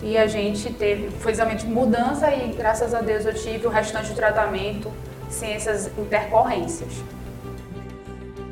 E 0.03 0.19
a 0.19 0.27
gente 0.27 0.71
teve, 0.75 1.09
foi 1.21 1.33
exatamente 1.33 1.65
mudança 1.65 2.31
e 2.35 2.53
graças 2.53 2.93
a 2.93 3.01
Deus 3.01 3.25
eu 3.25 3.33
tive 3.33 3.67
o 3.67 3.71
restante 3.71 4.11
do 4.11 4.15
tratamento 4.15 4.93
sem 5.31 5.55
essas 5.55 5.87
intercorrências 5.99 7.03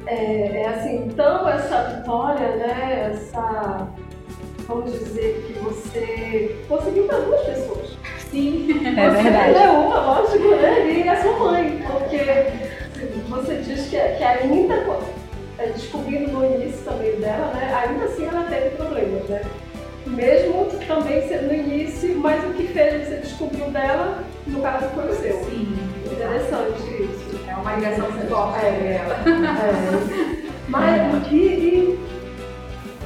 é, 0.07 0.62
é 0.62 0.69
assim, 0.69 1.09
tão 1.16 1.49
essa 1.49 1.83
vitória, 1.83 2.57
né? 2.57 3.11
Essa, 3.12 3.88
vamos 4.66 4.92
dizer 4.92 5.45
que 5.47 5.59
você 5.59 6.57
conseguiu 6.69 7.05
para 7.05 7.19
duas 7.19 7.40
pessoas. 7.42 7.97
Sim, 8.31 8.69
é 8.87 9.11
você 9.11 9.23
verdade. 9.23 9.55
é 9.55 9.71
uma, 9.71 10.01
lógico, 10.01 10.49
né? 10.57 10.90
E 10.90 11.09
a 11.09 11.21
sua 11.21 11.38
mãe, 11.38 11.85
porque 11.87 12.19
você 13.29 13.57
diz 13.57 13.88
que, 13.88 13.99
que 13.99 14.25
ainda 14.25 14.75
é, 15.59 15.66
descobrindo 15.66 16.31
no 16.33 16.45
início 16.45 16.85
também 16.85 17.16
dela, 17.16 17.53
né? 17.55 17.75
Ainda 17.75 18.05
assim 18.05 18.27
ela 18.27 18.45
teve 18.45 18.71
problemas, 18.77 19.25
né? 19.29 19.42
Mesmo 20.07 20.66
também 20.87 21.27
sendo 21.27 21.49
no 21.49 21.55
início, 21.55 22.16
mas 22.19 22.45
o 22.45 22.53
que 22.53 22.69
fez 22.69 23.09
você 23.09 23.16
descobriu 23.16 23.69
dela, 23.71 24.23
no 24.47 24.62
caso 24.62 24.88
foi 24.90 25.11
o 25.11 25.14
seu. 25.14 25.45
Sim. 25.45 25.77
Interessante 26.12 27.03
isso. 27.03 27.25
Uma 27.66 27.74
ligação 27.74 28.09
muito 28.12 28.29
forte 28.29 28.64
é, 28.64 28.70
dela. 28.70 29.16
É. 29.26 30.52
Mas 30.68 31.33
e, 31.33 31.37
e, 31.37 32.00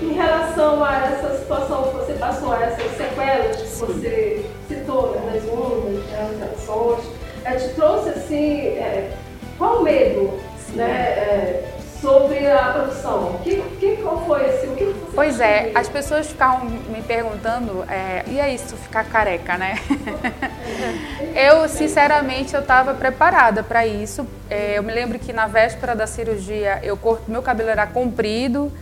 em 0.03 0.13
relação 0.13 0.85
a 0.85 0.97
essa 0.99 1.39
situação 1.39 1.85
que 1.85 1.97
você 1.97 2.13
passou, 2.13 2.53
a 2.53 2.65
essas 2.65 2.95
sequelas 2.95 3.57
que 3.57 3.69
você 3.79 4.45
citou, 4.69 5.13
né, 5.13 5.33
das 5.33 5.45
ondas, 5.51 6.05
das 6.11 6.39
reações, 6.39 7.05
é, 7.47 7.55
te 7.55 7.75
trouxe 7.75 8.11
assim, 8.11 8.61
é, 8.77 9.11
qual 9.57 9.79
o 9.79 9.83
medo, 9.83 10.39
Pois 15.21 15.39
é, 15.39 15.71
as 15.75 15.87
pessoas 15.87 16.29
ficavam 16.29 16.65
me 16.65 17.03
perguntando, 17.03 17.85
é, 17.91 18.25
e 18.27 18.41
é 18.41 18.55
isso, 18.55 18.75
ficar 18.75 19.05
careca, 19.05 19.59
né? 19.59 19.75
eu, 21.37 21.69
sinceramente, 21.69 22.55
eu 22.55 22.63
estava 22.63 22.95
preparada 22.95 23.63
para 23.63 23.87
isso. 23.87 24.27
É, 24.49 24.79
eu 24.79 24.83
me 24.83 24.91
lembro 24.91 25.19
que 25.19 25.31
na 25.31 25.47
véspera 25.47 25.95
da 25.95 26.07
cirurgia, 26.07 26.81
eu 26.83 26.99
meu 27.29 27.43
cabelo 27.43 27.69
era 27.69 27.87
comprido 27.87 28.73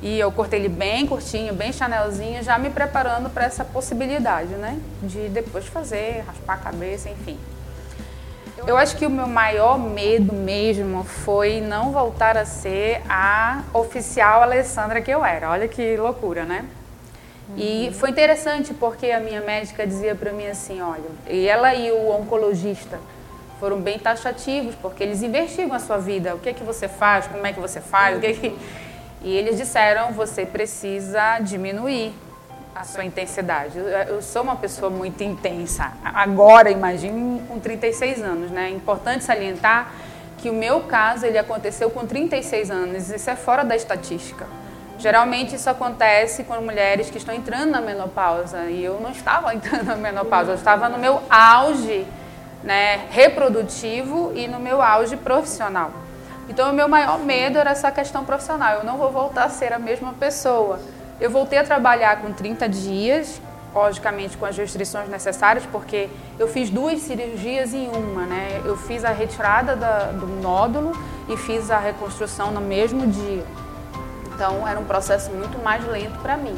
e 0.00 0.20
eu 0.20 0.30
cortei 0.30 0.60
ele 0.60 0.68
bem 0.68 1.04
curtinho, 1.04 1.52
bem 1.52 1.72
chanelzinho, 1.72 2.44
já 2.44 2.56
me 2.58 2.70
preparando 2.70 3.28
para 3.28 3.46
essa 3.46 3.64
possibilidade, 3.64 4.54
né? 4.54 4.78
De 5.02 5.28
depois 5.30 5.66
fazer, 5.66 6.22
raspar 6.24 6.52
a 6.52 6.58
cabeça, 6.58 7.10
enfim. 7.10 7.36
Eu 8.66 8.76
acho 8.76 8.96
que 8.96 9.06
o 9.06 9.10
meu 9.10 9.26
maior 9.26 9.78
medo 9.78 10.32
mesmo 10.32 11.04
foi 11.04 11.60
não 11.60 11.92
voltar 11.92 12.36
a 12.36 12.44
ser 12.44 13.00
a 13.08 13.62
oficial 13.72 14.42
Alessandra 14.42 15.00
que 15.00 15.10
eu 15.10 15.24
era. 15.24 15.50
Olha 15.50 15.68
que 15.68 15.96
loucura, 15.96 16.44
né? 16.44 16.64
Uhum. 17.48 17.54
E 17.56 17.92
foi 17.94 18.10
interessante 18.10 18.74
porque 18.74 19.10
a 19.10 19.20
minha 19.20 19.40
médica 19.40 19.86
dizia 19.86 20.14
para 20.14 20.32
mim 20.32 20.46
assim, 20.46 20.82
olha, 20.82 21.08
e 21.28 21.48
ela 21.48 21.74
e 21.74 21.90
o 21.90 22.10
oncologista 22.10 22.98
foram 23.58 23.80
bem 23.80 23.98
taxativos 23.98 24.74
porque 24.74 25.02
eles 25.02 25.22
investigam 25.22 25.74
a 25.74 25.80
sua 25.80 25.96
vida, 25.98 26.34
o 26.34 26.38
que 26.38 26.50
é 26.50 26.52
que 26.52 26.62
você 26.62 26.88
faz, 26.88 27.26
como 27.26 27.46
é 27.46 27.52
que 27.52 27.60
você 27.60 27.80
faz, 27.80 28.18
o 28.18 28.20
que, 28.20 28.26
é 28.26 28.32
que... 28.34 28.58
e 29.22 29.34
eles 29.34 29.56
disseram 29.56 30.12
você 30.12 30.44
precisa 30.44 31.38
diminuir 31.38 32.12
a 32.78 32.84
sua 32.84 33.04
intensidade. 33.04 33.76
Eu 34.06 34.22
sou 34.22 34.42
uma 34.42 34.54
pessoa 34.54 34.88
muito 34.88 35.20
intensa. 35.24 35.92
Agora, 36.04 36.70
imagine 36.70 37.42
com 37.48 37.58
36 37.58 38.22
anos, 38.22 38.52
né? 38.52 38.68
É 38.68 38.70
importante 38.70 39.24
salientar 39.24 39.90
que 40.38 40.48
o 40.48 40.52
meu 40.52 40.82
caso 40.82 41.26
ele 41.26 41.36
aconteceu 41.36 41.90
com 41.90 42.06
36 42.06 42.70
anos. 42.70 43.10
Isso 43.10 43.28
é 43.28 43.34
fora 43.34 43.64
da 43.64 43.74
estatística. 43.74 44.46
Geralmente 44.96 45.56
isso 45.56 45.68
acontece 45.68 46.44
com 46.44 46.54
mulheres 46.60 47.10
que 47.10 47.18
estão 47.18 47.34
entrando 47.34 47.70
na 47.72 47.80
menopausa 47.80 48.66
e 48.66 48.84
eu 48.84 49.00
não 49.00 49.10
estava 49.10 49.52
entrando 49.54 49.86
na 49.86 49.96
menopausa, 49.96 50.52
eu 50.52 50.56
estava 50.56 50.88
no 50.88 50.98
meu 50.98 51.20
auge 51.28 52.06
né, 52.62 53.06
reprodutivo 53.10 54.32
e 54.36 54.46
no 54.46 54.60
meu 54.60 54.80
auge 54.80 55.16
profissional. 55.16 55.90
Então, 56.48 56.70
o 56.70 56.72
meu 56.72 56.88
maior 56.88 57.18
medo 57.18 57.58
era 57.58 57.72
essa 57.72 57.90
questão 57.90 58.24
profissional. 58.24 58.76
Eu 58.76 58.84
não 58.84 58.96
vou 58.96 59.10
voltar 59.10 59.44
a 59.44 59.48
ser 59.48 59.72
a 59.72 59.78
mesma 59.78 60.14
pessoa. 60.14 60.78
Eu 61.20 61.30
voltei 61.30 61.58
a 61.58 61.64
trabalhar 61.64 62.20
com 62.20 62.32
30 62.32 62.68
dias, 62.68 63.40
logicamente 63.74 64.36
com 64.36 64.46
as 64.46 64.56
restrições 64.56 65.08
necessárias, 65.08 65.66
porque 65.66 66.08
eu 66.38 66.46
fiz 66.46 66.70
duas 66.70 67.00
cirurgias 67.00 67.74
em 67.74 67.88
uma, 67.88 68.24
né? 68.24 68.62
Eu 68.64 68.76
fiz 68.76 69.04
a 69.04 69.10
retirada 69.10 69.74
da, 69.74 70.12
do 70.12 70.26
nódulo 70.26 70.92
e 71.28 71.36
fiz 71.36 71.70
a 71.70 71.78
reconstrução 71.78 72.52
no 72.52 72.60
mesmo 72.60 73.06
dia. 73.06 73.44
Então, 74.32 74.66
era 74.66 74.78
um 74.78 74.84
processo 74.84 75.30
muito 75.32 75.58
mais 75.58 75.84
lento 75.86 76.18
para 76.20 76.36
mim. 76.36 76.54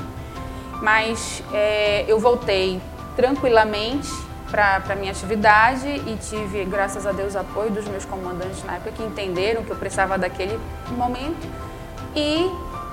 Mas 0.82 1.42
é, 1.52 2.04
eu 2.06 2.18
voltei 2.18 2.80
tranquilamente 3.16 4.10
para 4.50 4.82
a 4.88 4.94
minha 4.94 5.12
atividade 5.12 5.86
e 5.88 6.18
tive, 6.20 6.64
graças 6.64 7.06
a 7.06 7.12
Deus, 7.12 7.34
apoio 7.34 7.70
dos 7.70 7.86
meus 7.86 8.04
comandantes 8.04 8.62
na 8.64 8.74
época 8.74 8.92
que 8.92 9.02
entenderam 9.02 9.62
que 9.62 9.70
eu 9.70 9.76
precisava 9.76 10.18
daquele 10.18 10.58
momento. 10.90 11.48
E 12.14 12.50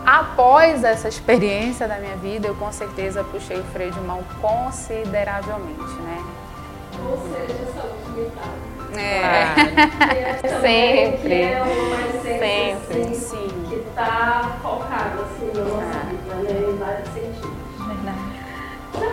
após 0.07 0.85
essa 0.85 1.09
experiência 1.09 1.85
da 1.85 1.97
minha 1.97 2.15
vida, 2.15 2.47
eu 2.47 2.55
com 2.55 2.71
certeza 2.71 3.25
puxei 3.25 3.59
o 3.59 3.63
freio 3.65 3.91
de 3.91 3.99
mão 3.99 4.23
consideravelmente, 4.39 5.81
né? 6.01 6.23
Ou 7.09 7.17
seja, 7.17 7.65
saúde 7.75 8.21
mental. 8.21 8.53
É. 8.97 9.19
Claro. 10.39 10.61
Sempre. 10.61 11.41
É 11.41 11.61
uma 11.61 12.21
Sempre. 12.21 13.01
Assim, 13.01 13.13
Sim. 13.13 13.65
que 13.67 13.75
está 13.75 14.57
focado 14.61 15.23
assim, 15.23 15.51
na 15.53 15.63
nossa 15.65 15.99
vida, 16.05 16.35
né? 16.35 16.69
Em 16.69 16.77
vários 16.77 17.09
sentidos. 17.09 17.57
Verdade. 17.85 18.37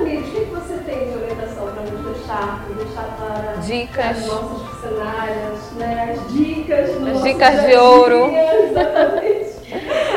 Amigos, 0.00 0.28
o 0.28 0.32
que 0.32 0.44
você 0.44 0.74
tem 0.78 1.10
de 1.10 1.16
orientação 1.16 1.72
para 1.72 1.82
nos 1.82 2.16
deixar, 2.16 2.64
para 2.64 2.84
deixar 2.84 3.16
para 3.18 3.52
Dicas. 3.60 4.06
as 4.06 4.26
nossas 4.26 4.68
funcionárias, 4.68 5.72
né? 5.72 6.16
As 6.16 6.32
dicas 6.32 6.90
As 6.90 7.22
dicas 7.24 7.62
de 7.66 7.74
ouro. 7.74 8.30
Exatamente. 8.32 9.23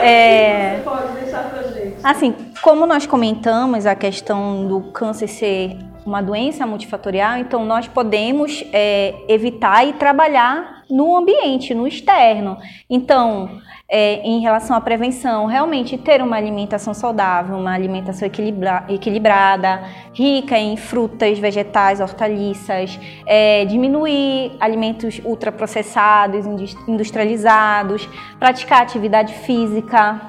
É, 0.01 0.81
pode 0.83 1.13
deixar 1.13 1.49
para 1.49 1.63
gente. 1.63 1.95
Assim, 2.03 2.33
como 2.61 2.85
nós 2.85 3.05
comentamos 3.05 3.85
a 3.85 3.95
questão 3.95 4.67
do 4.67 4.81
câncer 4.91 5.27
ser 5.27 5.77
uma 6.05 6.21
doença 6.21 6.65
multifatorial, 6.65 7.37
então 7.37 7.65
nós 7.65 7.87
podemos 7.87 8.63
é, 8.71 9.13
evitar 9.27 9.85
e 9.85 9.93
trabalhar 9.93 10.83
no 10.89 11.17
ambiente, 11.17 11.73
no 11.73 11.85
externo. 11.85 12.57
Então, 12.89 13.59
é, 13.89 14.15
em 14.21 14.41
relação 14.41 14.75
à 14.75 14.81
prevenção, 14.81 15.45
realmente 15.45 15.97
ter 15.97 16.21
uma 16.21 16.35
alimentação 16.35 16.93
saudável, 16.93 17.55
uma 17.55 17.73
alimentação 17.73 18.27
equilibra- 18.27 18.83
equilibrada, 18.89 19.81
rica 20.13 20.57
em 20.57 20.75
frutas, 20.75 21.39
vegetais, 21.39 22.01
hortaliças, 22.01 22.99
é, 23.25 23.63
diminuir 23.65 24.57
alimentos 24.59 25.21
ultraprocessados, 25.23 26.45
indus- 26.45 26.75
industrializados, 26.87 28.07
praticar 28.37 28.81
atividade 28.81 29.33
física, 29.33 30.19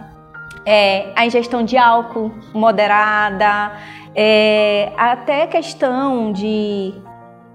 é, 0.64 1.12
a 1.16 1.26
ingestão 1.26 1.64
de 1.64 1.76
álcool 1.76 2.30
moderada, 2.54 3.72
é, 4.14 4.92
até 4.96 5.46
questão 5.48 6.30
de 6.32 6.94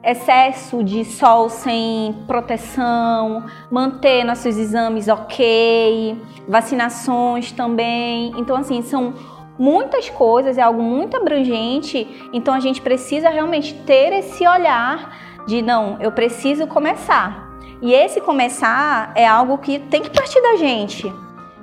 excesso 0.04 0.84
de 0.84 1.06
sol 1.06 1.50
sem 1.50 2.14
proteção, 2.28 3.46
manter 3.72 4.24
nossos 4.24 4.58
exames 4.58 5.08
ok, 5.08 6.22
vacinações 6.48 7.52
também. 7.52 8.34
Então, 8.38 8.58
assim, 8.58 8.82
são 8.82 9.14
muitas 9.58 10.10
coisas, 10.10 10.58
é 10.58 10.62
algo 10.62 10.82
muito 10.82 11.16
abrangente. 11.16 12.30
Então, 12.34 12.54
a 12.54 12.60
gente 12.60 12.82
precisa 12.82 13.30
realmente 13.30 13.74
ter 13.86 14.12
esse 14.14 14.46
olhar 14.46 15.18
de 15.48 15.62
não, 15.62 15.98
eu 16.00 16.12
preciso 16.12 16.68
começar. 16.68 17.52
E 17.82 17.94
esse 17.94 18.22
começar 18.22 19.12
é 19.16 19.28
algo 19.28 19.58
que 19.58 19.80
tem 19.80 20.02
que 20.02 20.10
partir 20.10 20.42
da 20.42 20.56
gente. 20.56 21.14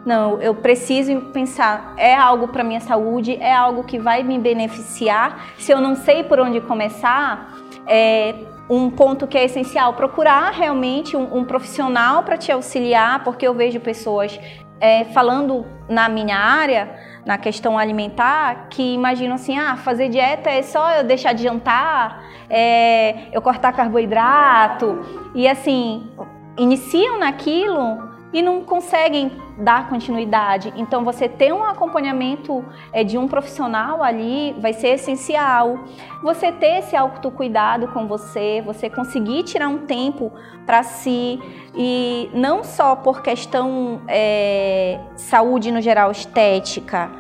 Não, 0.05 0.41
eu 0.41 0.55
preciso 0.55 1.21
pensar, 1.33 1.95
é 1.99 2.15
algo 2.15 2.49
para 2.49 2.65
minha 2.65 2.81
saúde, 2.81 3.37
é 3.37 3.55
algo 3.55 3.85
que 3.85 3.99
vai 3.99 4.23
me 4.23 4.39
beneficiar. 4.39 5.47
Se 5.59 5.73
eu 5.73 5.81
não 5.81 5.95
sei 5.95 6.23
por 6.25 6.41
onde 6.41 6.61
começar, 6.61 7.55
é 7.87 8.35
um 8.69 8.89
ponto 8.89 9.27
que 9.27 9.37
é 9.37 9.45
essencial, 9.45 9.95
procurar 9.95 10.53
realmente 10.53 11.17
um, 11.17 11.39
um 11.39 11.45
profissional 11.45 12.23
para 12.23 12.37
te 12.37 12.53
auxiliar, 12.53 13.25
porque 13.25 13.47
eu 13.47 13.53
vejo 13.53 13.81
pessoas 13.81 14.39
é, 14.81 15.05
falando 15.07 15.67
na 15.89 16.09
minha 16.09 16.37
área, 16.37 16.89
na 17.27 17.37
questão 17.37 17.77
alimentar, 17.77 18.69
que 18.71 18.95
imaginam 18.95 19.35
assim, 19.35 19.59
ah, 19.59 19.77
fazer 19.77 20.09
dieta 20.09 20.49
é 20.49 20.63
só 20.63 20.93
eu 20.93 21.05
deixar 21.05 21.33
de 21.33 21.43
jantar, 21.43 22.25
é, 22.49 23.27
eu 23.33 23.43
cortar 23.43 23.73
carboidrato, 23.73 25.05
e 25.35 25.47
assim, 25.49 26.09
iniciam 26.57 27.19
naquilo 27.19 28.09
e 28.33 28.43
não 28.43 28.63
conseguem 28.63 29.33
dar 29.59 29.89
continuidade. 29.89 30.73
Então, 30.77 31.05
você 31.05 31.29
ter 31.29 31.53
um 31.53 31.65
acompanhamento 31.65 32.65
é, 32.93 33.03
de 33.03 33.19
um 33.19 33.27
profissional 33.27 34.03
ali 34.03 34.55
vai 34.59 34.73
ser 34.73 34.89
essencial. 34.95 35.79
Você 36.23 36.53
ter 36.53 36.79
esse 36.79 36.97
autocuidado 36.97 37.89
com 37.89 38.07
você, 38.07 38.63
você 38.65 38.89
conseguir 38.89 39.43
tirar 39.43 39.69
um 39.69 39.79
tempo 39.79 40.33
para 40.65 40.83
si 40.83 41.41
e 41.75 42.31
não 42.33 42.63
só 42.63 42.95
por 42.95 43.23
questão 43.23 44.01
é, 44.07 45.01
saúde 45.17 45.73
no 45.73 45.81
geral 45.81 46.11
estética, 46.11 47.11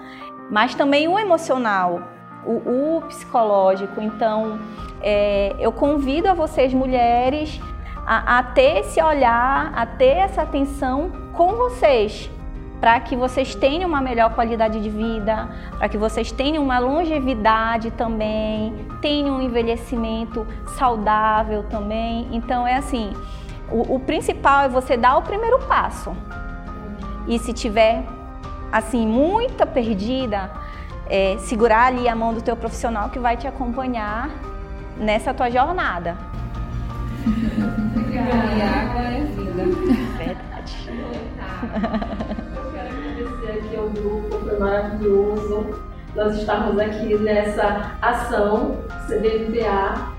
mas 0.50 0.74
também 0.74 1.08
o 1.08 1.18
emocional, 1.18 2.02
o, 2.46 2.96
o 2.98 3.02
psicológico. 3.02 4.00
Então, 4.00 4.60
é, 5.02 5.54
eu 5.58 5.72
convido 5.72 6.28
a 6.28 6.34
vocês 6.34 6.72
mulheres 6.72 7.60
a, 8.10 8.38
a 8.38 8.42
ter 8.42 8.78
esse 8.78 9.00
olhar, 9.00 9.72
a 9.72 9.86
ter 9.86 10.16
essa 10.16 10.42
atenção 10.42 11.12
com 11.32 11.54
vocês, 11.54 12.28
para 12.80 12.98
que 12.98 13.14
vocês 13.14 13.54
tenham 13.54 13.88
uma 13.88 14.00
melhor 14.00 14.34
qualidade 14.34 14.82
de 14.82 14.90
vida, 14.90 15.48
para 15.78 15.88
que 15.88 15.96
vocês 15.96 16.32
tenham 16.32 16.60
uma 16.60 16.80
longevidade 16.80 17.92
também, 17.92 18.74
tenham 19.00 19.36
um 19.36 19.40
envelhecimento 19.40 20.44
saudável 20.76 21.62
também. 21.70 22.26
Então 22.32 22.66
é 22.66 22.74
assim, 22.74 23.12
o, 23.70 23.94
o 23.94 24.00
principal 24.00 24.64
é 24.64 24.68
você 24.68 24.96
dar 24.96 25.16
o 25.16 25.22
primeiro 25.22 25.60
passo. 25.60 26.12
E 27.28 27.38
se 27.38 27.52
tiver 27.52 28.02
assim 28.72 29.06
muita 29.06 29.64
perdida, 29.64 30.50
é, 31.08 31.36
segurar 31.38 31.86
ali 31.86 32.08
a 32.08 32.16
mão 32.16 32.34
do 32.34 32.42
teu 32.42 32.56
profissional 32.56 33.08
que 33.08 33.20
vai 33.20 33.36
te 33.36 33.46
acompanhar 33.46 34.30
nessa 34.96 35.32
tua 35.32 35.48
jornada. 35.48 36.39
E 37.26 38.18
água 38.62 39.02
é 39.02 39.20
vida. 39.24 39.64
Verdade. 40.16 40.90
Eu 42.56 42.72
quero 42.72 42.88
agradecer 42.88 43.58
aqui 43.58 43.76
ao 43.76 43.88
grupo, 43.90 44.38
foi 44.38 44.58
maravilhoso 44.58 45.82
nós 46.14 46.36
estarmos 46.36 46.78
aqui 46.78 47.14
nessa 47.18 47.96
ação 48.00 48.78
CBMPA 49.06 50.12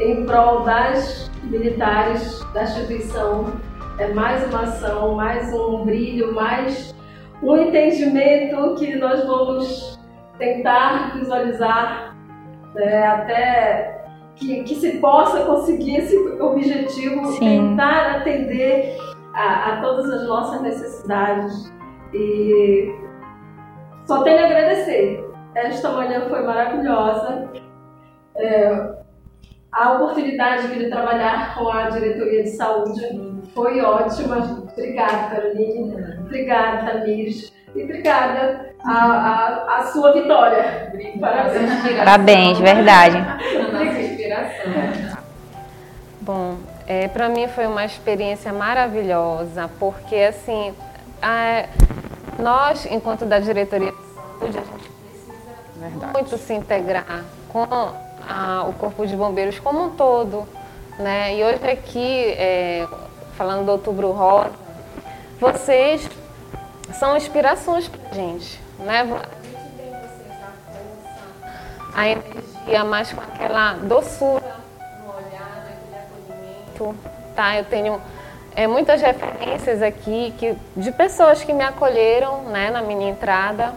em 0.00 0.24
prol 0.24 0.62
das 0.62 1.30
militares 1.42 2.44
da 2.54 2.62
instituição. 2.62 3.52
É 3.98 4.08
mais 4.08 4.46
uma 4.48 4.62
ação, 4.62 5.14
mais 5.14 5.52
um 5.52 5.84
brilho, 5.84 6.32
mais 6.34 6.94
um 7.42 7.56
entendimento 7.56 8.76
que 8.76 8.94
nós 8.96 9.26
vamos 9.26 9.98
tentar 10.38 11.14
visualizar 11.14 12.14
né, 12.74 13.06
até 13.06 14.05
que, 14.36 14.62
que 14.62 14.74
se 14.76 14.98
possa 14.98 15.40
conseguir 15.44 15.96
esse 15.96 16.16
objetivo, 16.40 17.26
Sim. 17.32 17.40
tentar 17.40 18.16
atender 18.16 18.96
a, 19.34 19.72
a 19.72 19.80
todas 19.80 20.10
as 20.10 20.26
nossas 20.26 20.60
necessidades. 20.62 21.72
E 22.12 22.94
só 24.04 24.22
tenho 24.22 24.40
a 24.40 24.46
agradecer. 24.46 25.24
Esta 25.54 25.90
manhã 25.90 26.28
foi 26.28 26.42
maravilhosa. 26.42 27.48
É, 28.36 28.96
a 29.72 29.92
oportunidade 29.94 30.68
de 30.68 30.88
trabalhar 30.88 31.54
com 31.54 31.68
a 31.70 31.88
diretoria 31.90 32.42
de 32.42 32.50
saúde 32.50 33.00
foi 33.54 33.80
ótima. 33.80 34.66
Obrigada, 34.70 35.34
Caroline. 35.34 35.96
Obrigada, 36.20 36.92
Tamires. 36.92 37.52
E 37.74 37.82
obrigada 37.82 38.74
a, 38.86 38.94
a, 38.94 39.78
a 39.78 39.82
sua 39.86 40.12
vitória. 40.12 40.92
Parabéns. 41.20 41.96
Parabéns, 41.98 42.58
verdade. 42.58 43.18
Bom, 46.26 46.56
é, 46.88 47.06
para 47.06 47.28
mim 47.28 47.46
foi 47.46 47.68
uma 47.68 47.84
experiência 47.84 48.52
maravilhosa, 48.52 49.70
porque 49.78 50.16
assim, 50.16 50.74
a- 51.22 51.66
nós, 52.36 52.84
enquanto 52.86 53.24
da 53.24 53.38
diretoria 53.38 53.92
de 53.92 53.96
saúde, 54.12 54.58
a 54.58 54.62
gente 54.62 54.90
Verdade. 55.76 56.12
muito 56.12 56.36
se 56.36 56.52
integrar 56.52 57.22
com 57.48 57.64
a- 58.28 58.64
o 58.68 58.72
Corpo 58.72 59.06
de 59.06 59.14
Bombeiros 59.14 59.60
como 59.60 59.84
um 59.84 59.90
todo. 59.90 60.48
Né? 60.98 61.36
E 61.36 61.44
hoje 61.44 61.64
aqui, 61.70 62.34
é, 62.36 62.88
falando 63.36 63.64
do 63.64 63.70
Outubro 63.72 64.10
Rosa, 64.10 64.50
vocês 65.38 66.08
são 66.98 67.16
inspirações 67.16 67.86
para 67.86 68.10
a 68.10 68.14
gente. 68.14 68.60
Né? 68.80 69.02
A 69.02 69.04
gente 69.04 69.12
vê 69.76 69.84
vocês 69.84 70.32
a 70.42 70.50
força, 70.72 71.94
a 71.94 72.08
energia, 72.08 72.84
mas 72.84 73.12
com 73.12 73.20
aquela 73.20 73.74
doçura 73.74 74.55
muito, 76.76 76.94
tá? 77.34 77.56
Eu 77.56 77.64
tenho 77.64 78.00
é, 78.54 78.66
muitas 78.66 79.00
referências 79.00 79.82
aqui 79.82 80.34
que, 80.38 80.54
de 80.76 80.92
pessoas 80.92 81.42
que 81.42 81.52
me 81.52 81.64
acolheram 81.64 82.42
né, 82.44 82.70
na 82.70 82.82
minha 82.82 83.10
entrada. 83.10 83.72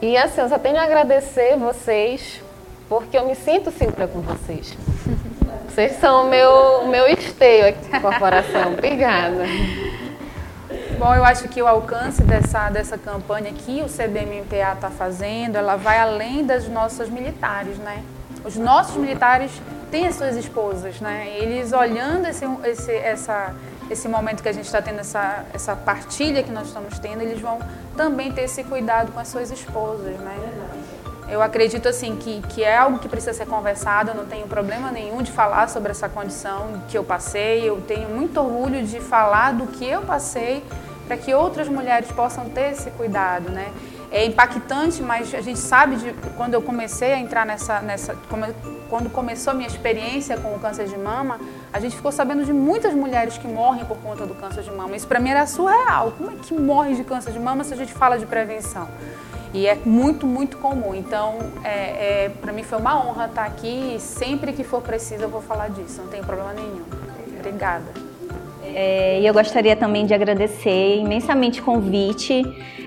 E 0.00 0.16
assim, 0.16 0.40
eu 0.40 0.48
só 0.48 0.58
tenho 0.58 0.78
a 0.78 0.82
agradecer 0.82 1.56
vocês, 1.56 2.42
porque 2.88 3.16
eu 3.16 3.26
me 3.26 3.34
sinto 3.34 3.70
segura 3.70 4.08
com 4.08 4.20
vocês. 4.20 4.76
Vocês 5.70 5.92
são 6.00 6.26
o 6.26 6.28
meu, 6.28 6.88
meu 6.88 7.06
esteio 7.06 7.68
aqui 7.68 7.88
na 7.90 8.00
corporação. 8.00 8.72
Obrigada. 8.72 9.44
Bom, 10.98 11.14
eu 11.14 11.24
acho 11.24 11.46
que 11.46 11.62
o 11.62 11.66
alcance 11.66 12.24
dessa, 12.24 12.68
dessa 12.70 12.98
campanha 12.98 13.52
que 13.52 13.80
o 13.80 13.86
CBMPA 13.86 14.72
está 14.74 14.90
fazendo, 14.90 15.54
ela 15.54 15.76
vai 15.76 16.00
além 16.00 16.44
das 16.44 16.66
nossas 16.68 17.08
militares, 17.08 17.78
né? 17.78 18.02
Os 18.44 18.56
nossos 18.56 18.96
militares 18.96 19.50
têm 19.90 20.06
as 20.06 20.14
suas 20.14 20.36
esposas, 20.36 21.00
né? 21.00 21.28
Eles 21.38 21.72
olhando 21.72 22.26
esse, 22.26 22.44
esse, 22.64 22.92
essa, 22.92 23.54
esse 23.90 24.08
momento 24.08 24.42
que 24.42 24.48
a 24.48 24.52
gente 24.52 24.64
está 24.64 24.80
tendo, 24.80 25.00
essa, 25.00 25.44
essa 25.52 25.76
partilha 25.76 26.42
que 26.42 26.50
nós 26.50 26.68
estamos 26.68 26.98
tendo, 26.98 27.22
eles 27.22 27.40
vão 27.40 27.58
também 27.96 28.32
ter 28.32 28.42
esse 28.42 28.64
cuidado 28.64 29.12
com 29.12 29.20
as 29.20 29.28
suas 29.28 29.50
esposas, 29.50 30.18
né? 30.18 30.36
Eu 31.28 31.40
acredito 31.40 31.88
assim 31.88 32.16
que, 32.16 32.40
que 32.48 32.64
é 32.64 32.76
algo 32.76 32.98
que 32.98 33.08
precisa 33.08 33.32
ser 33.32 33.46
conversado, 33.46 34.10
eu 34.10 34.14
não 34.16 34.26
tenho 34.26 34.48
problema 34.48 34.90
nenhum 34.90 35.22
de 35.22 35.30
falar 35.30 35.68
sobre 35.68 35.92
essa 35.92 36.08
condição 36.08 36.82
que 36.88 36.98
eu 36.98 37.04
passei, 37.04 37.68
eu 37.68 37.80
tenho 37.82 38.08
muito 38.08 38.40
orgulho 38.40 38.84
de 38.84 38.98
falar 38.98 39.52
do 39.52 39.68
que 39.68 39.86
eu 39.86 40.02
passei 40.02 40.64
para 41.06 41.16
que 41.16 41.32
outras 41.32 41.68
mulheres 41.68 42.10
possam 42.10 42.48
ter 42.48 42.72
esse 42.72 42.90
cuidado, 42.92 43.50
né? 43.50 43.72
É 44.12 44.24
impactante, 44.24 45.02
mas 45.02 45.32
a 45.34 45.40
gente 45.40 45.60
sabe 45.60 45.96
de 45.96 46.12
quando 46.36 46.54
eu 46.54 46.62
comecei 46.62 47.12
a 47.12 47.18
entrar 47.18 47.46
nessa, 47.46 47.80
nessa 47.80 48.16
quando 48.88 49.08
começou 49.08 49.52
a 49.52 49.54
minha 49.54 49.68
experiência 49.68 50.36
com 50.36 50.52
o 50.52 50.58
câncer 50.58 50.88
de 50.88 50.98
mama, 50.98 51.38
a 51.72 51.78
gente 51.78 51.94
ficou 51.94 52.10
sabendo 52.10 52.44
de 52.44 52.52
muitas 52.52 52.92
mulheres 52.92 53.38
que 53.38 53.46
morrem 53.46 53.84
por 53.84 53.96
conta 53.98 54.26
do 54.26 54.34
câncer 54.34 54.64
de 54.64 54.70
mama. 54.72 54.96
Isso 54.96 55.06
para 55.06 55.20
mim 55.20 55.30
era 55.30 55.46
surreal. 55.46 56.12
Como 56.18 56.32
é 56.32 56.34
que 56.34 56.52
morre 56.52 56.96
de 56.96 57.04
câncer 57.04 57.32
de 57.32 57.38
mama 57.38 57.62
se 57.62 57.72
a 57.72 57.76
gente 57.76 57.94
fala 57.94 58.18
de 58.18 58.26
prevenção? 58.26 58.88
E 59.54 59.66
é 59.66 59.76
muito, 59.76 60.26
muito 60.26 60.58
comum. 60.58 60.92
Então, 60.92 61.38
é, 61.62 62.24
é 62.24 62.28
para 62.40 62.52
mim 62.52 62.64
foi 62.64 62.78
uma 62.78 63.00
honra 63.04 63.26
estar 63.26 63.44
aqui 63.44 63.94
e 63.94 64.00
sempre 64.00 64.52
que 64.52 64.64
for 64.64 64.82
preciso 64.82 65.22
eu 65.22 65.28
vou 65.28 65.40
falar 65.40 65.70
disso, 65.70 66.02
não 66.02 66.08
tem 66.08 66.22
problema 66.22 66.52
nenhum. 66.52 66.84
Obrigada. 67.38 68.09
É, 68.74 69.20
e 69.20 69.26
eu 69.26 69.32
gostaria 69.32 69.74
também 69.76 70.06
de 70.06 70.14
agradecer 70.14 70.98
imensamente 70.98 71.60
o 71.60 71.64
convite 71.64 72.42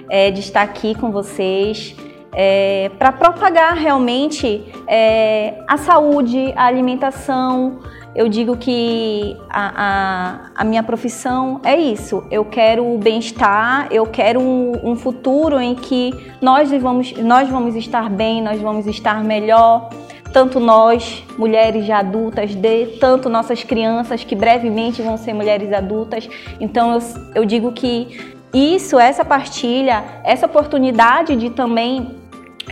é, 0.10 0.32
de 0.32 0.40
estar 0.40 0.62
aqui 0.62 0.96
com 0.96 1.12
vocês. 1.12 1.96
É, 2.36 2.90
para 2.98 3.12
propagar 3.12 3.76
realmente 3.76 4.64
é, 4.88 5.54
a 5.68 5.78
saúde, 5.78 6.52
a 6.56 6.66
alimentação, 6.66 7.80
eu 8.16 8.30
digo 8.30 8.56
que 8.56 9.36
a, 9.50 9.74
a, 9.76 10.62
a, 10.62 10.64
minha 10.64 10.84
profissão 10.84 11.60
é 11.64 11.76
isso. 11.76 12.24
Eu 12.30 12.46
quero 12.46 12.86
o 12.86 12.98
bem-estar, 12.98 13.88
eu 13.92 14.06
quero 14.06 14.40
um, 14.40 14.92
um, 14.92 14.96
futuro 14.96 15.60
em 15.60 15.74
que 15.74 16.14
nós 16.40 16.72
vamos, 16.72 17.12
nós 17.14 17.50
vamos 17.50 17.76
estar 17.76 18.10
bem, 18.10 18.42
nós 18.42 18.62
vamos 18.62 18.86
estar 18.86 19.24
melhor. 19.24 19.90
Tanto 20.34 20.60
nós, 20.60 21.24
mulheres 21.38 21.86
já 21.86 22.00
adultas, 22.00 22.56
de, 22.56 22.88
tanto 23.00 23.30
nossas 23.30 23.64
crianças 23.64 24.24
que 24.24 24.36
brevemente 24.36 25.02
vão 25.02 25.16
ser 25.16 25.32
mulheres 25.32 25.72
adultas. 25.72 26.28
Então 26.60 26.92
eu, 26.94 27.00
eu 27.36 27.46
digo 27.46 27.72
que 27.72 28.36
isso, 28.52 29.00
essa 29.00 29.24
partilha, 29.24 30.04
essa 30.24 30.48
oportunidade 30.48 31.36
de 31.36 31.52
também 31.52 32.16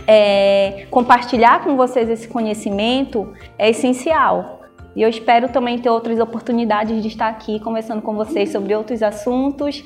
é, 0.06 0.86
compartilhar 0.90 1.62
com 1.62 1.76
vocês 1.76 2.08
esse 2.08 2.26
conhecimento 2.26 3.32
é 3.56 3.70
essencial. 3.70 4.60
E 4.94 5.02
eu 5.02 5.08
espero 5.08 5.48
também 5.48 5.78
ter 5.78 5.88
outras 5.88 6.18
oportunidades 6.18 7.00
de 7.00 7.08
estar 7.08 7.28
aqui 7.28 7.58
conversando 7.60 8.02
com 8.02 8.14
vocês 8.14 8.50
sobre 8.50 8.74
outros 8.74 9.02
assuntos. 9.02 9.82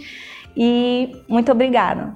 E 0.56 1.16
muito 1.28 1.52
obrigada. 1.52 2.14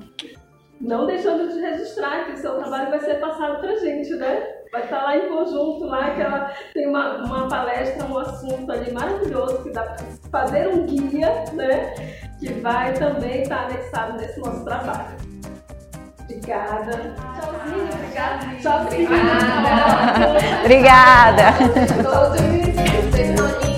Não 0.81 1.05
deixando 1.07 1.53
de 1.53 1.61
registrar 1.61 2.25
que 2.25 2.33
o 2.33 2.37
seu 2.39 2.55
trabalho 2.55 2.89
vai 2.89 3.01
ser 3.01 3.21
passado 3.21 3.61
para 3.61 3.71
a 3.71 3.77
gente, 3.77 4.15
né? 4.15 4.43
Vai 4.73 4.85
estar 4.85 5.03
lá 5.03 5.17
em 5.17 5.29
conjunto, 5.29 5.85
lá 5.85 6.15
que 6.15 6.23
ela 6.23 6.53
tem 6.73 6.89
uma, 6.89 7.23
uma 7.23 7.49
palestra, 7.49 8.07
um 8.07 8.17
assunto 8.17 8.73
ali 8.73 8.91
maravilhoso 8.91 9.63
que 9.63 9.71
dá 9.73 9.83
para 9.83 10.07
fazer 10.31 10.69
um 10.69 10.87
guia, 10.87 11.45
né? 11.53 11.95
Que 12.39 12.55
vai 12.55 12.95
também 12.95 13.43
estar 13.43 13.67
anexado 13.67 14.17
nesse 14.17 14.41
nosso 14.41 14.65
trabalho. 14.65 15.17
Obrigada. 16.21 17.15
Tchauzinho, 17.35 17.89
obrigada. 17.93 18.47
Tchauzinho. 18.63 19.09
Obrigada. 20.65 21.51
obrigada. 21.93 23.61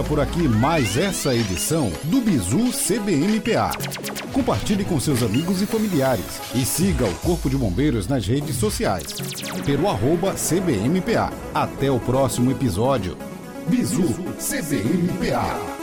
Fica 0.00 0.04
por 0.08 0.20
aqui 0.20 0.48
mais 0.48 0.96
essa 0.96 1.34
edição 1.34 1.92
do 2.04 2.20
Bizu 2.20 2.70
CBMPA. 2.72 3.70
Compartilhe 4.32 4.84
com 4.84 4.98
seus 4.98 5.22
amigos 5.22 5.60
e 5.60 5.66
familiares 5.66 6.40
e 6.54 6.64
siga 6.64 7.04
o 7.04 7.14
Corpo 7.16 7.50
de 7.50 7.56
Bombeiros 7.56 8.06
nas 8.06 8.26
redes 8.26 8.56
sociais 8.56 9.14
pelo 9.66 9.88
arroba 9.88 10.32
CBMPA. 10.32 11.30
Até 11.52 11.90
o 11.90 12.00
próximo 12.00 12.50
episódio. 12.50 13.16
Bizu 13.68 14.14
CBMPA. 14.38 15.79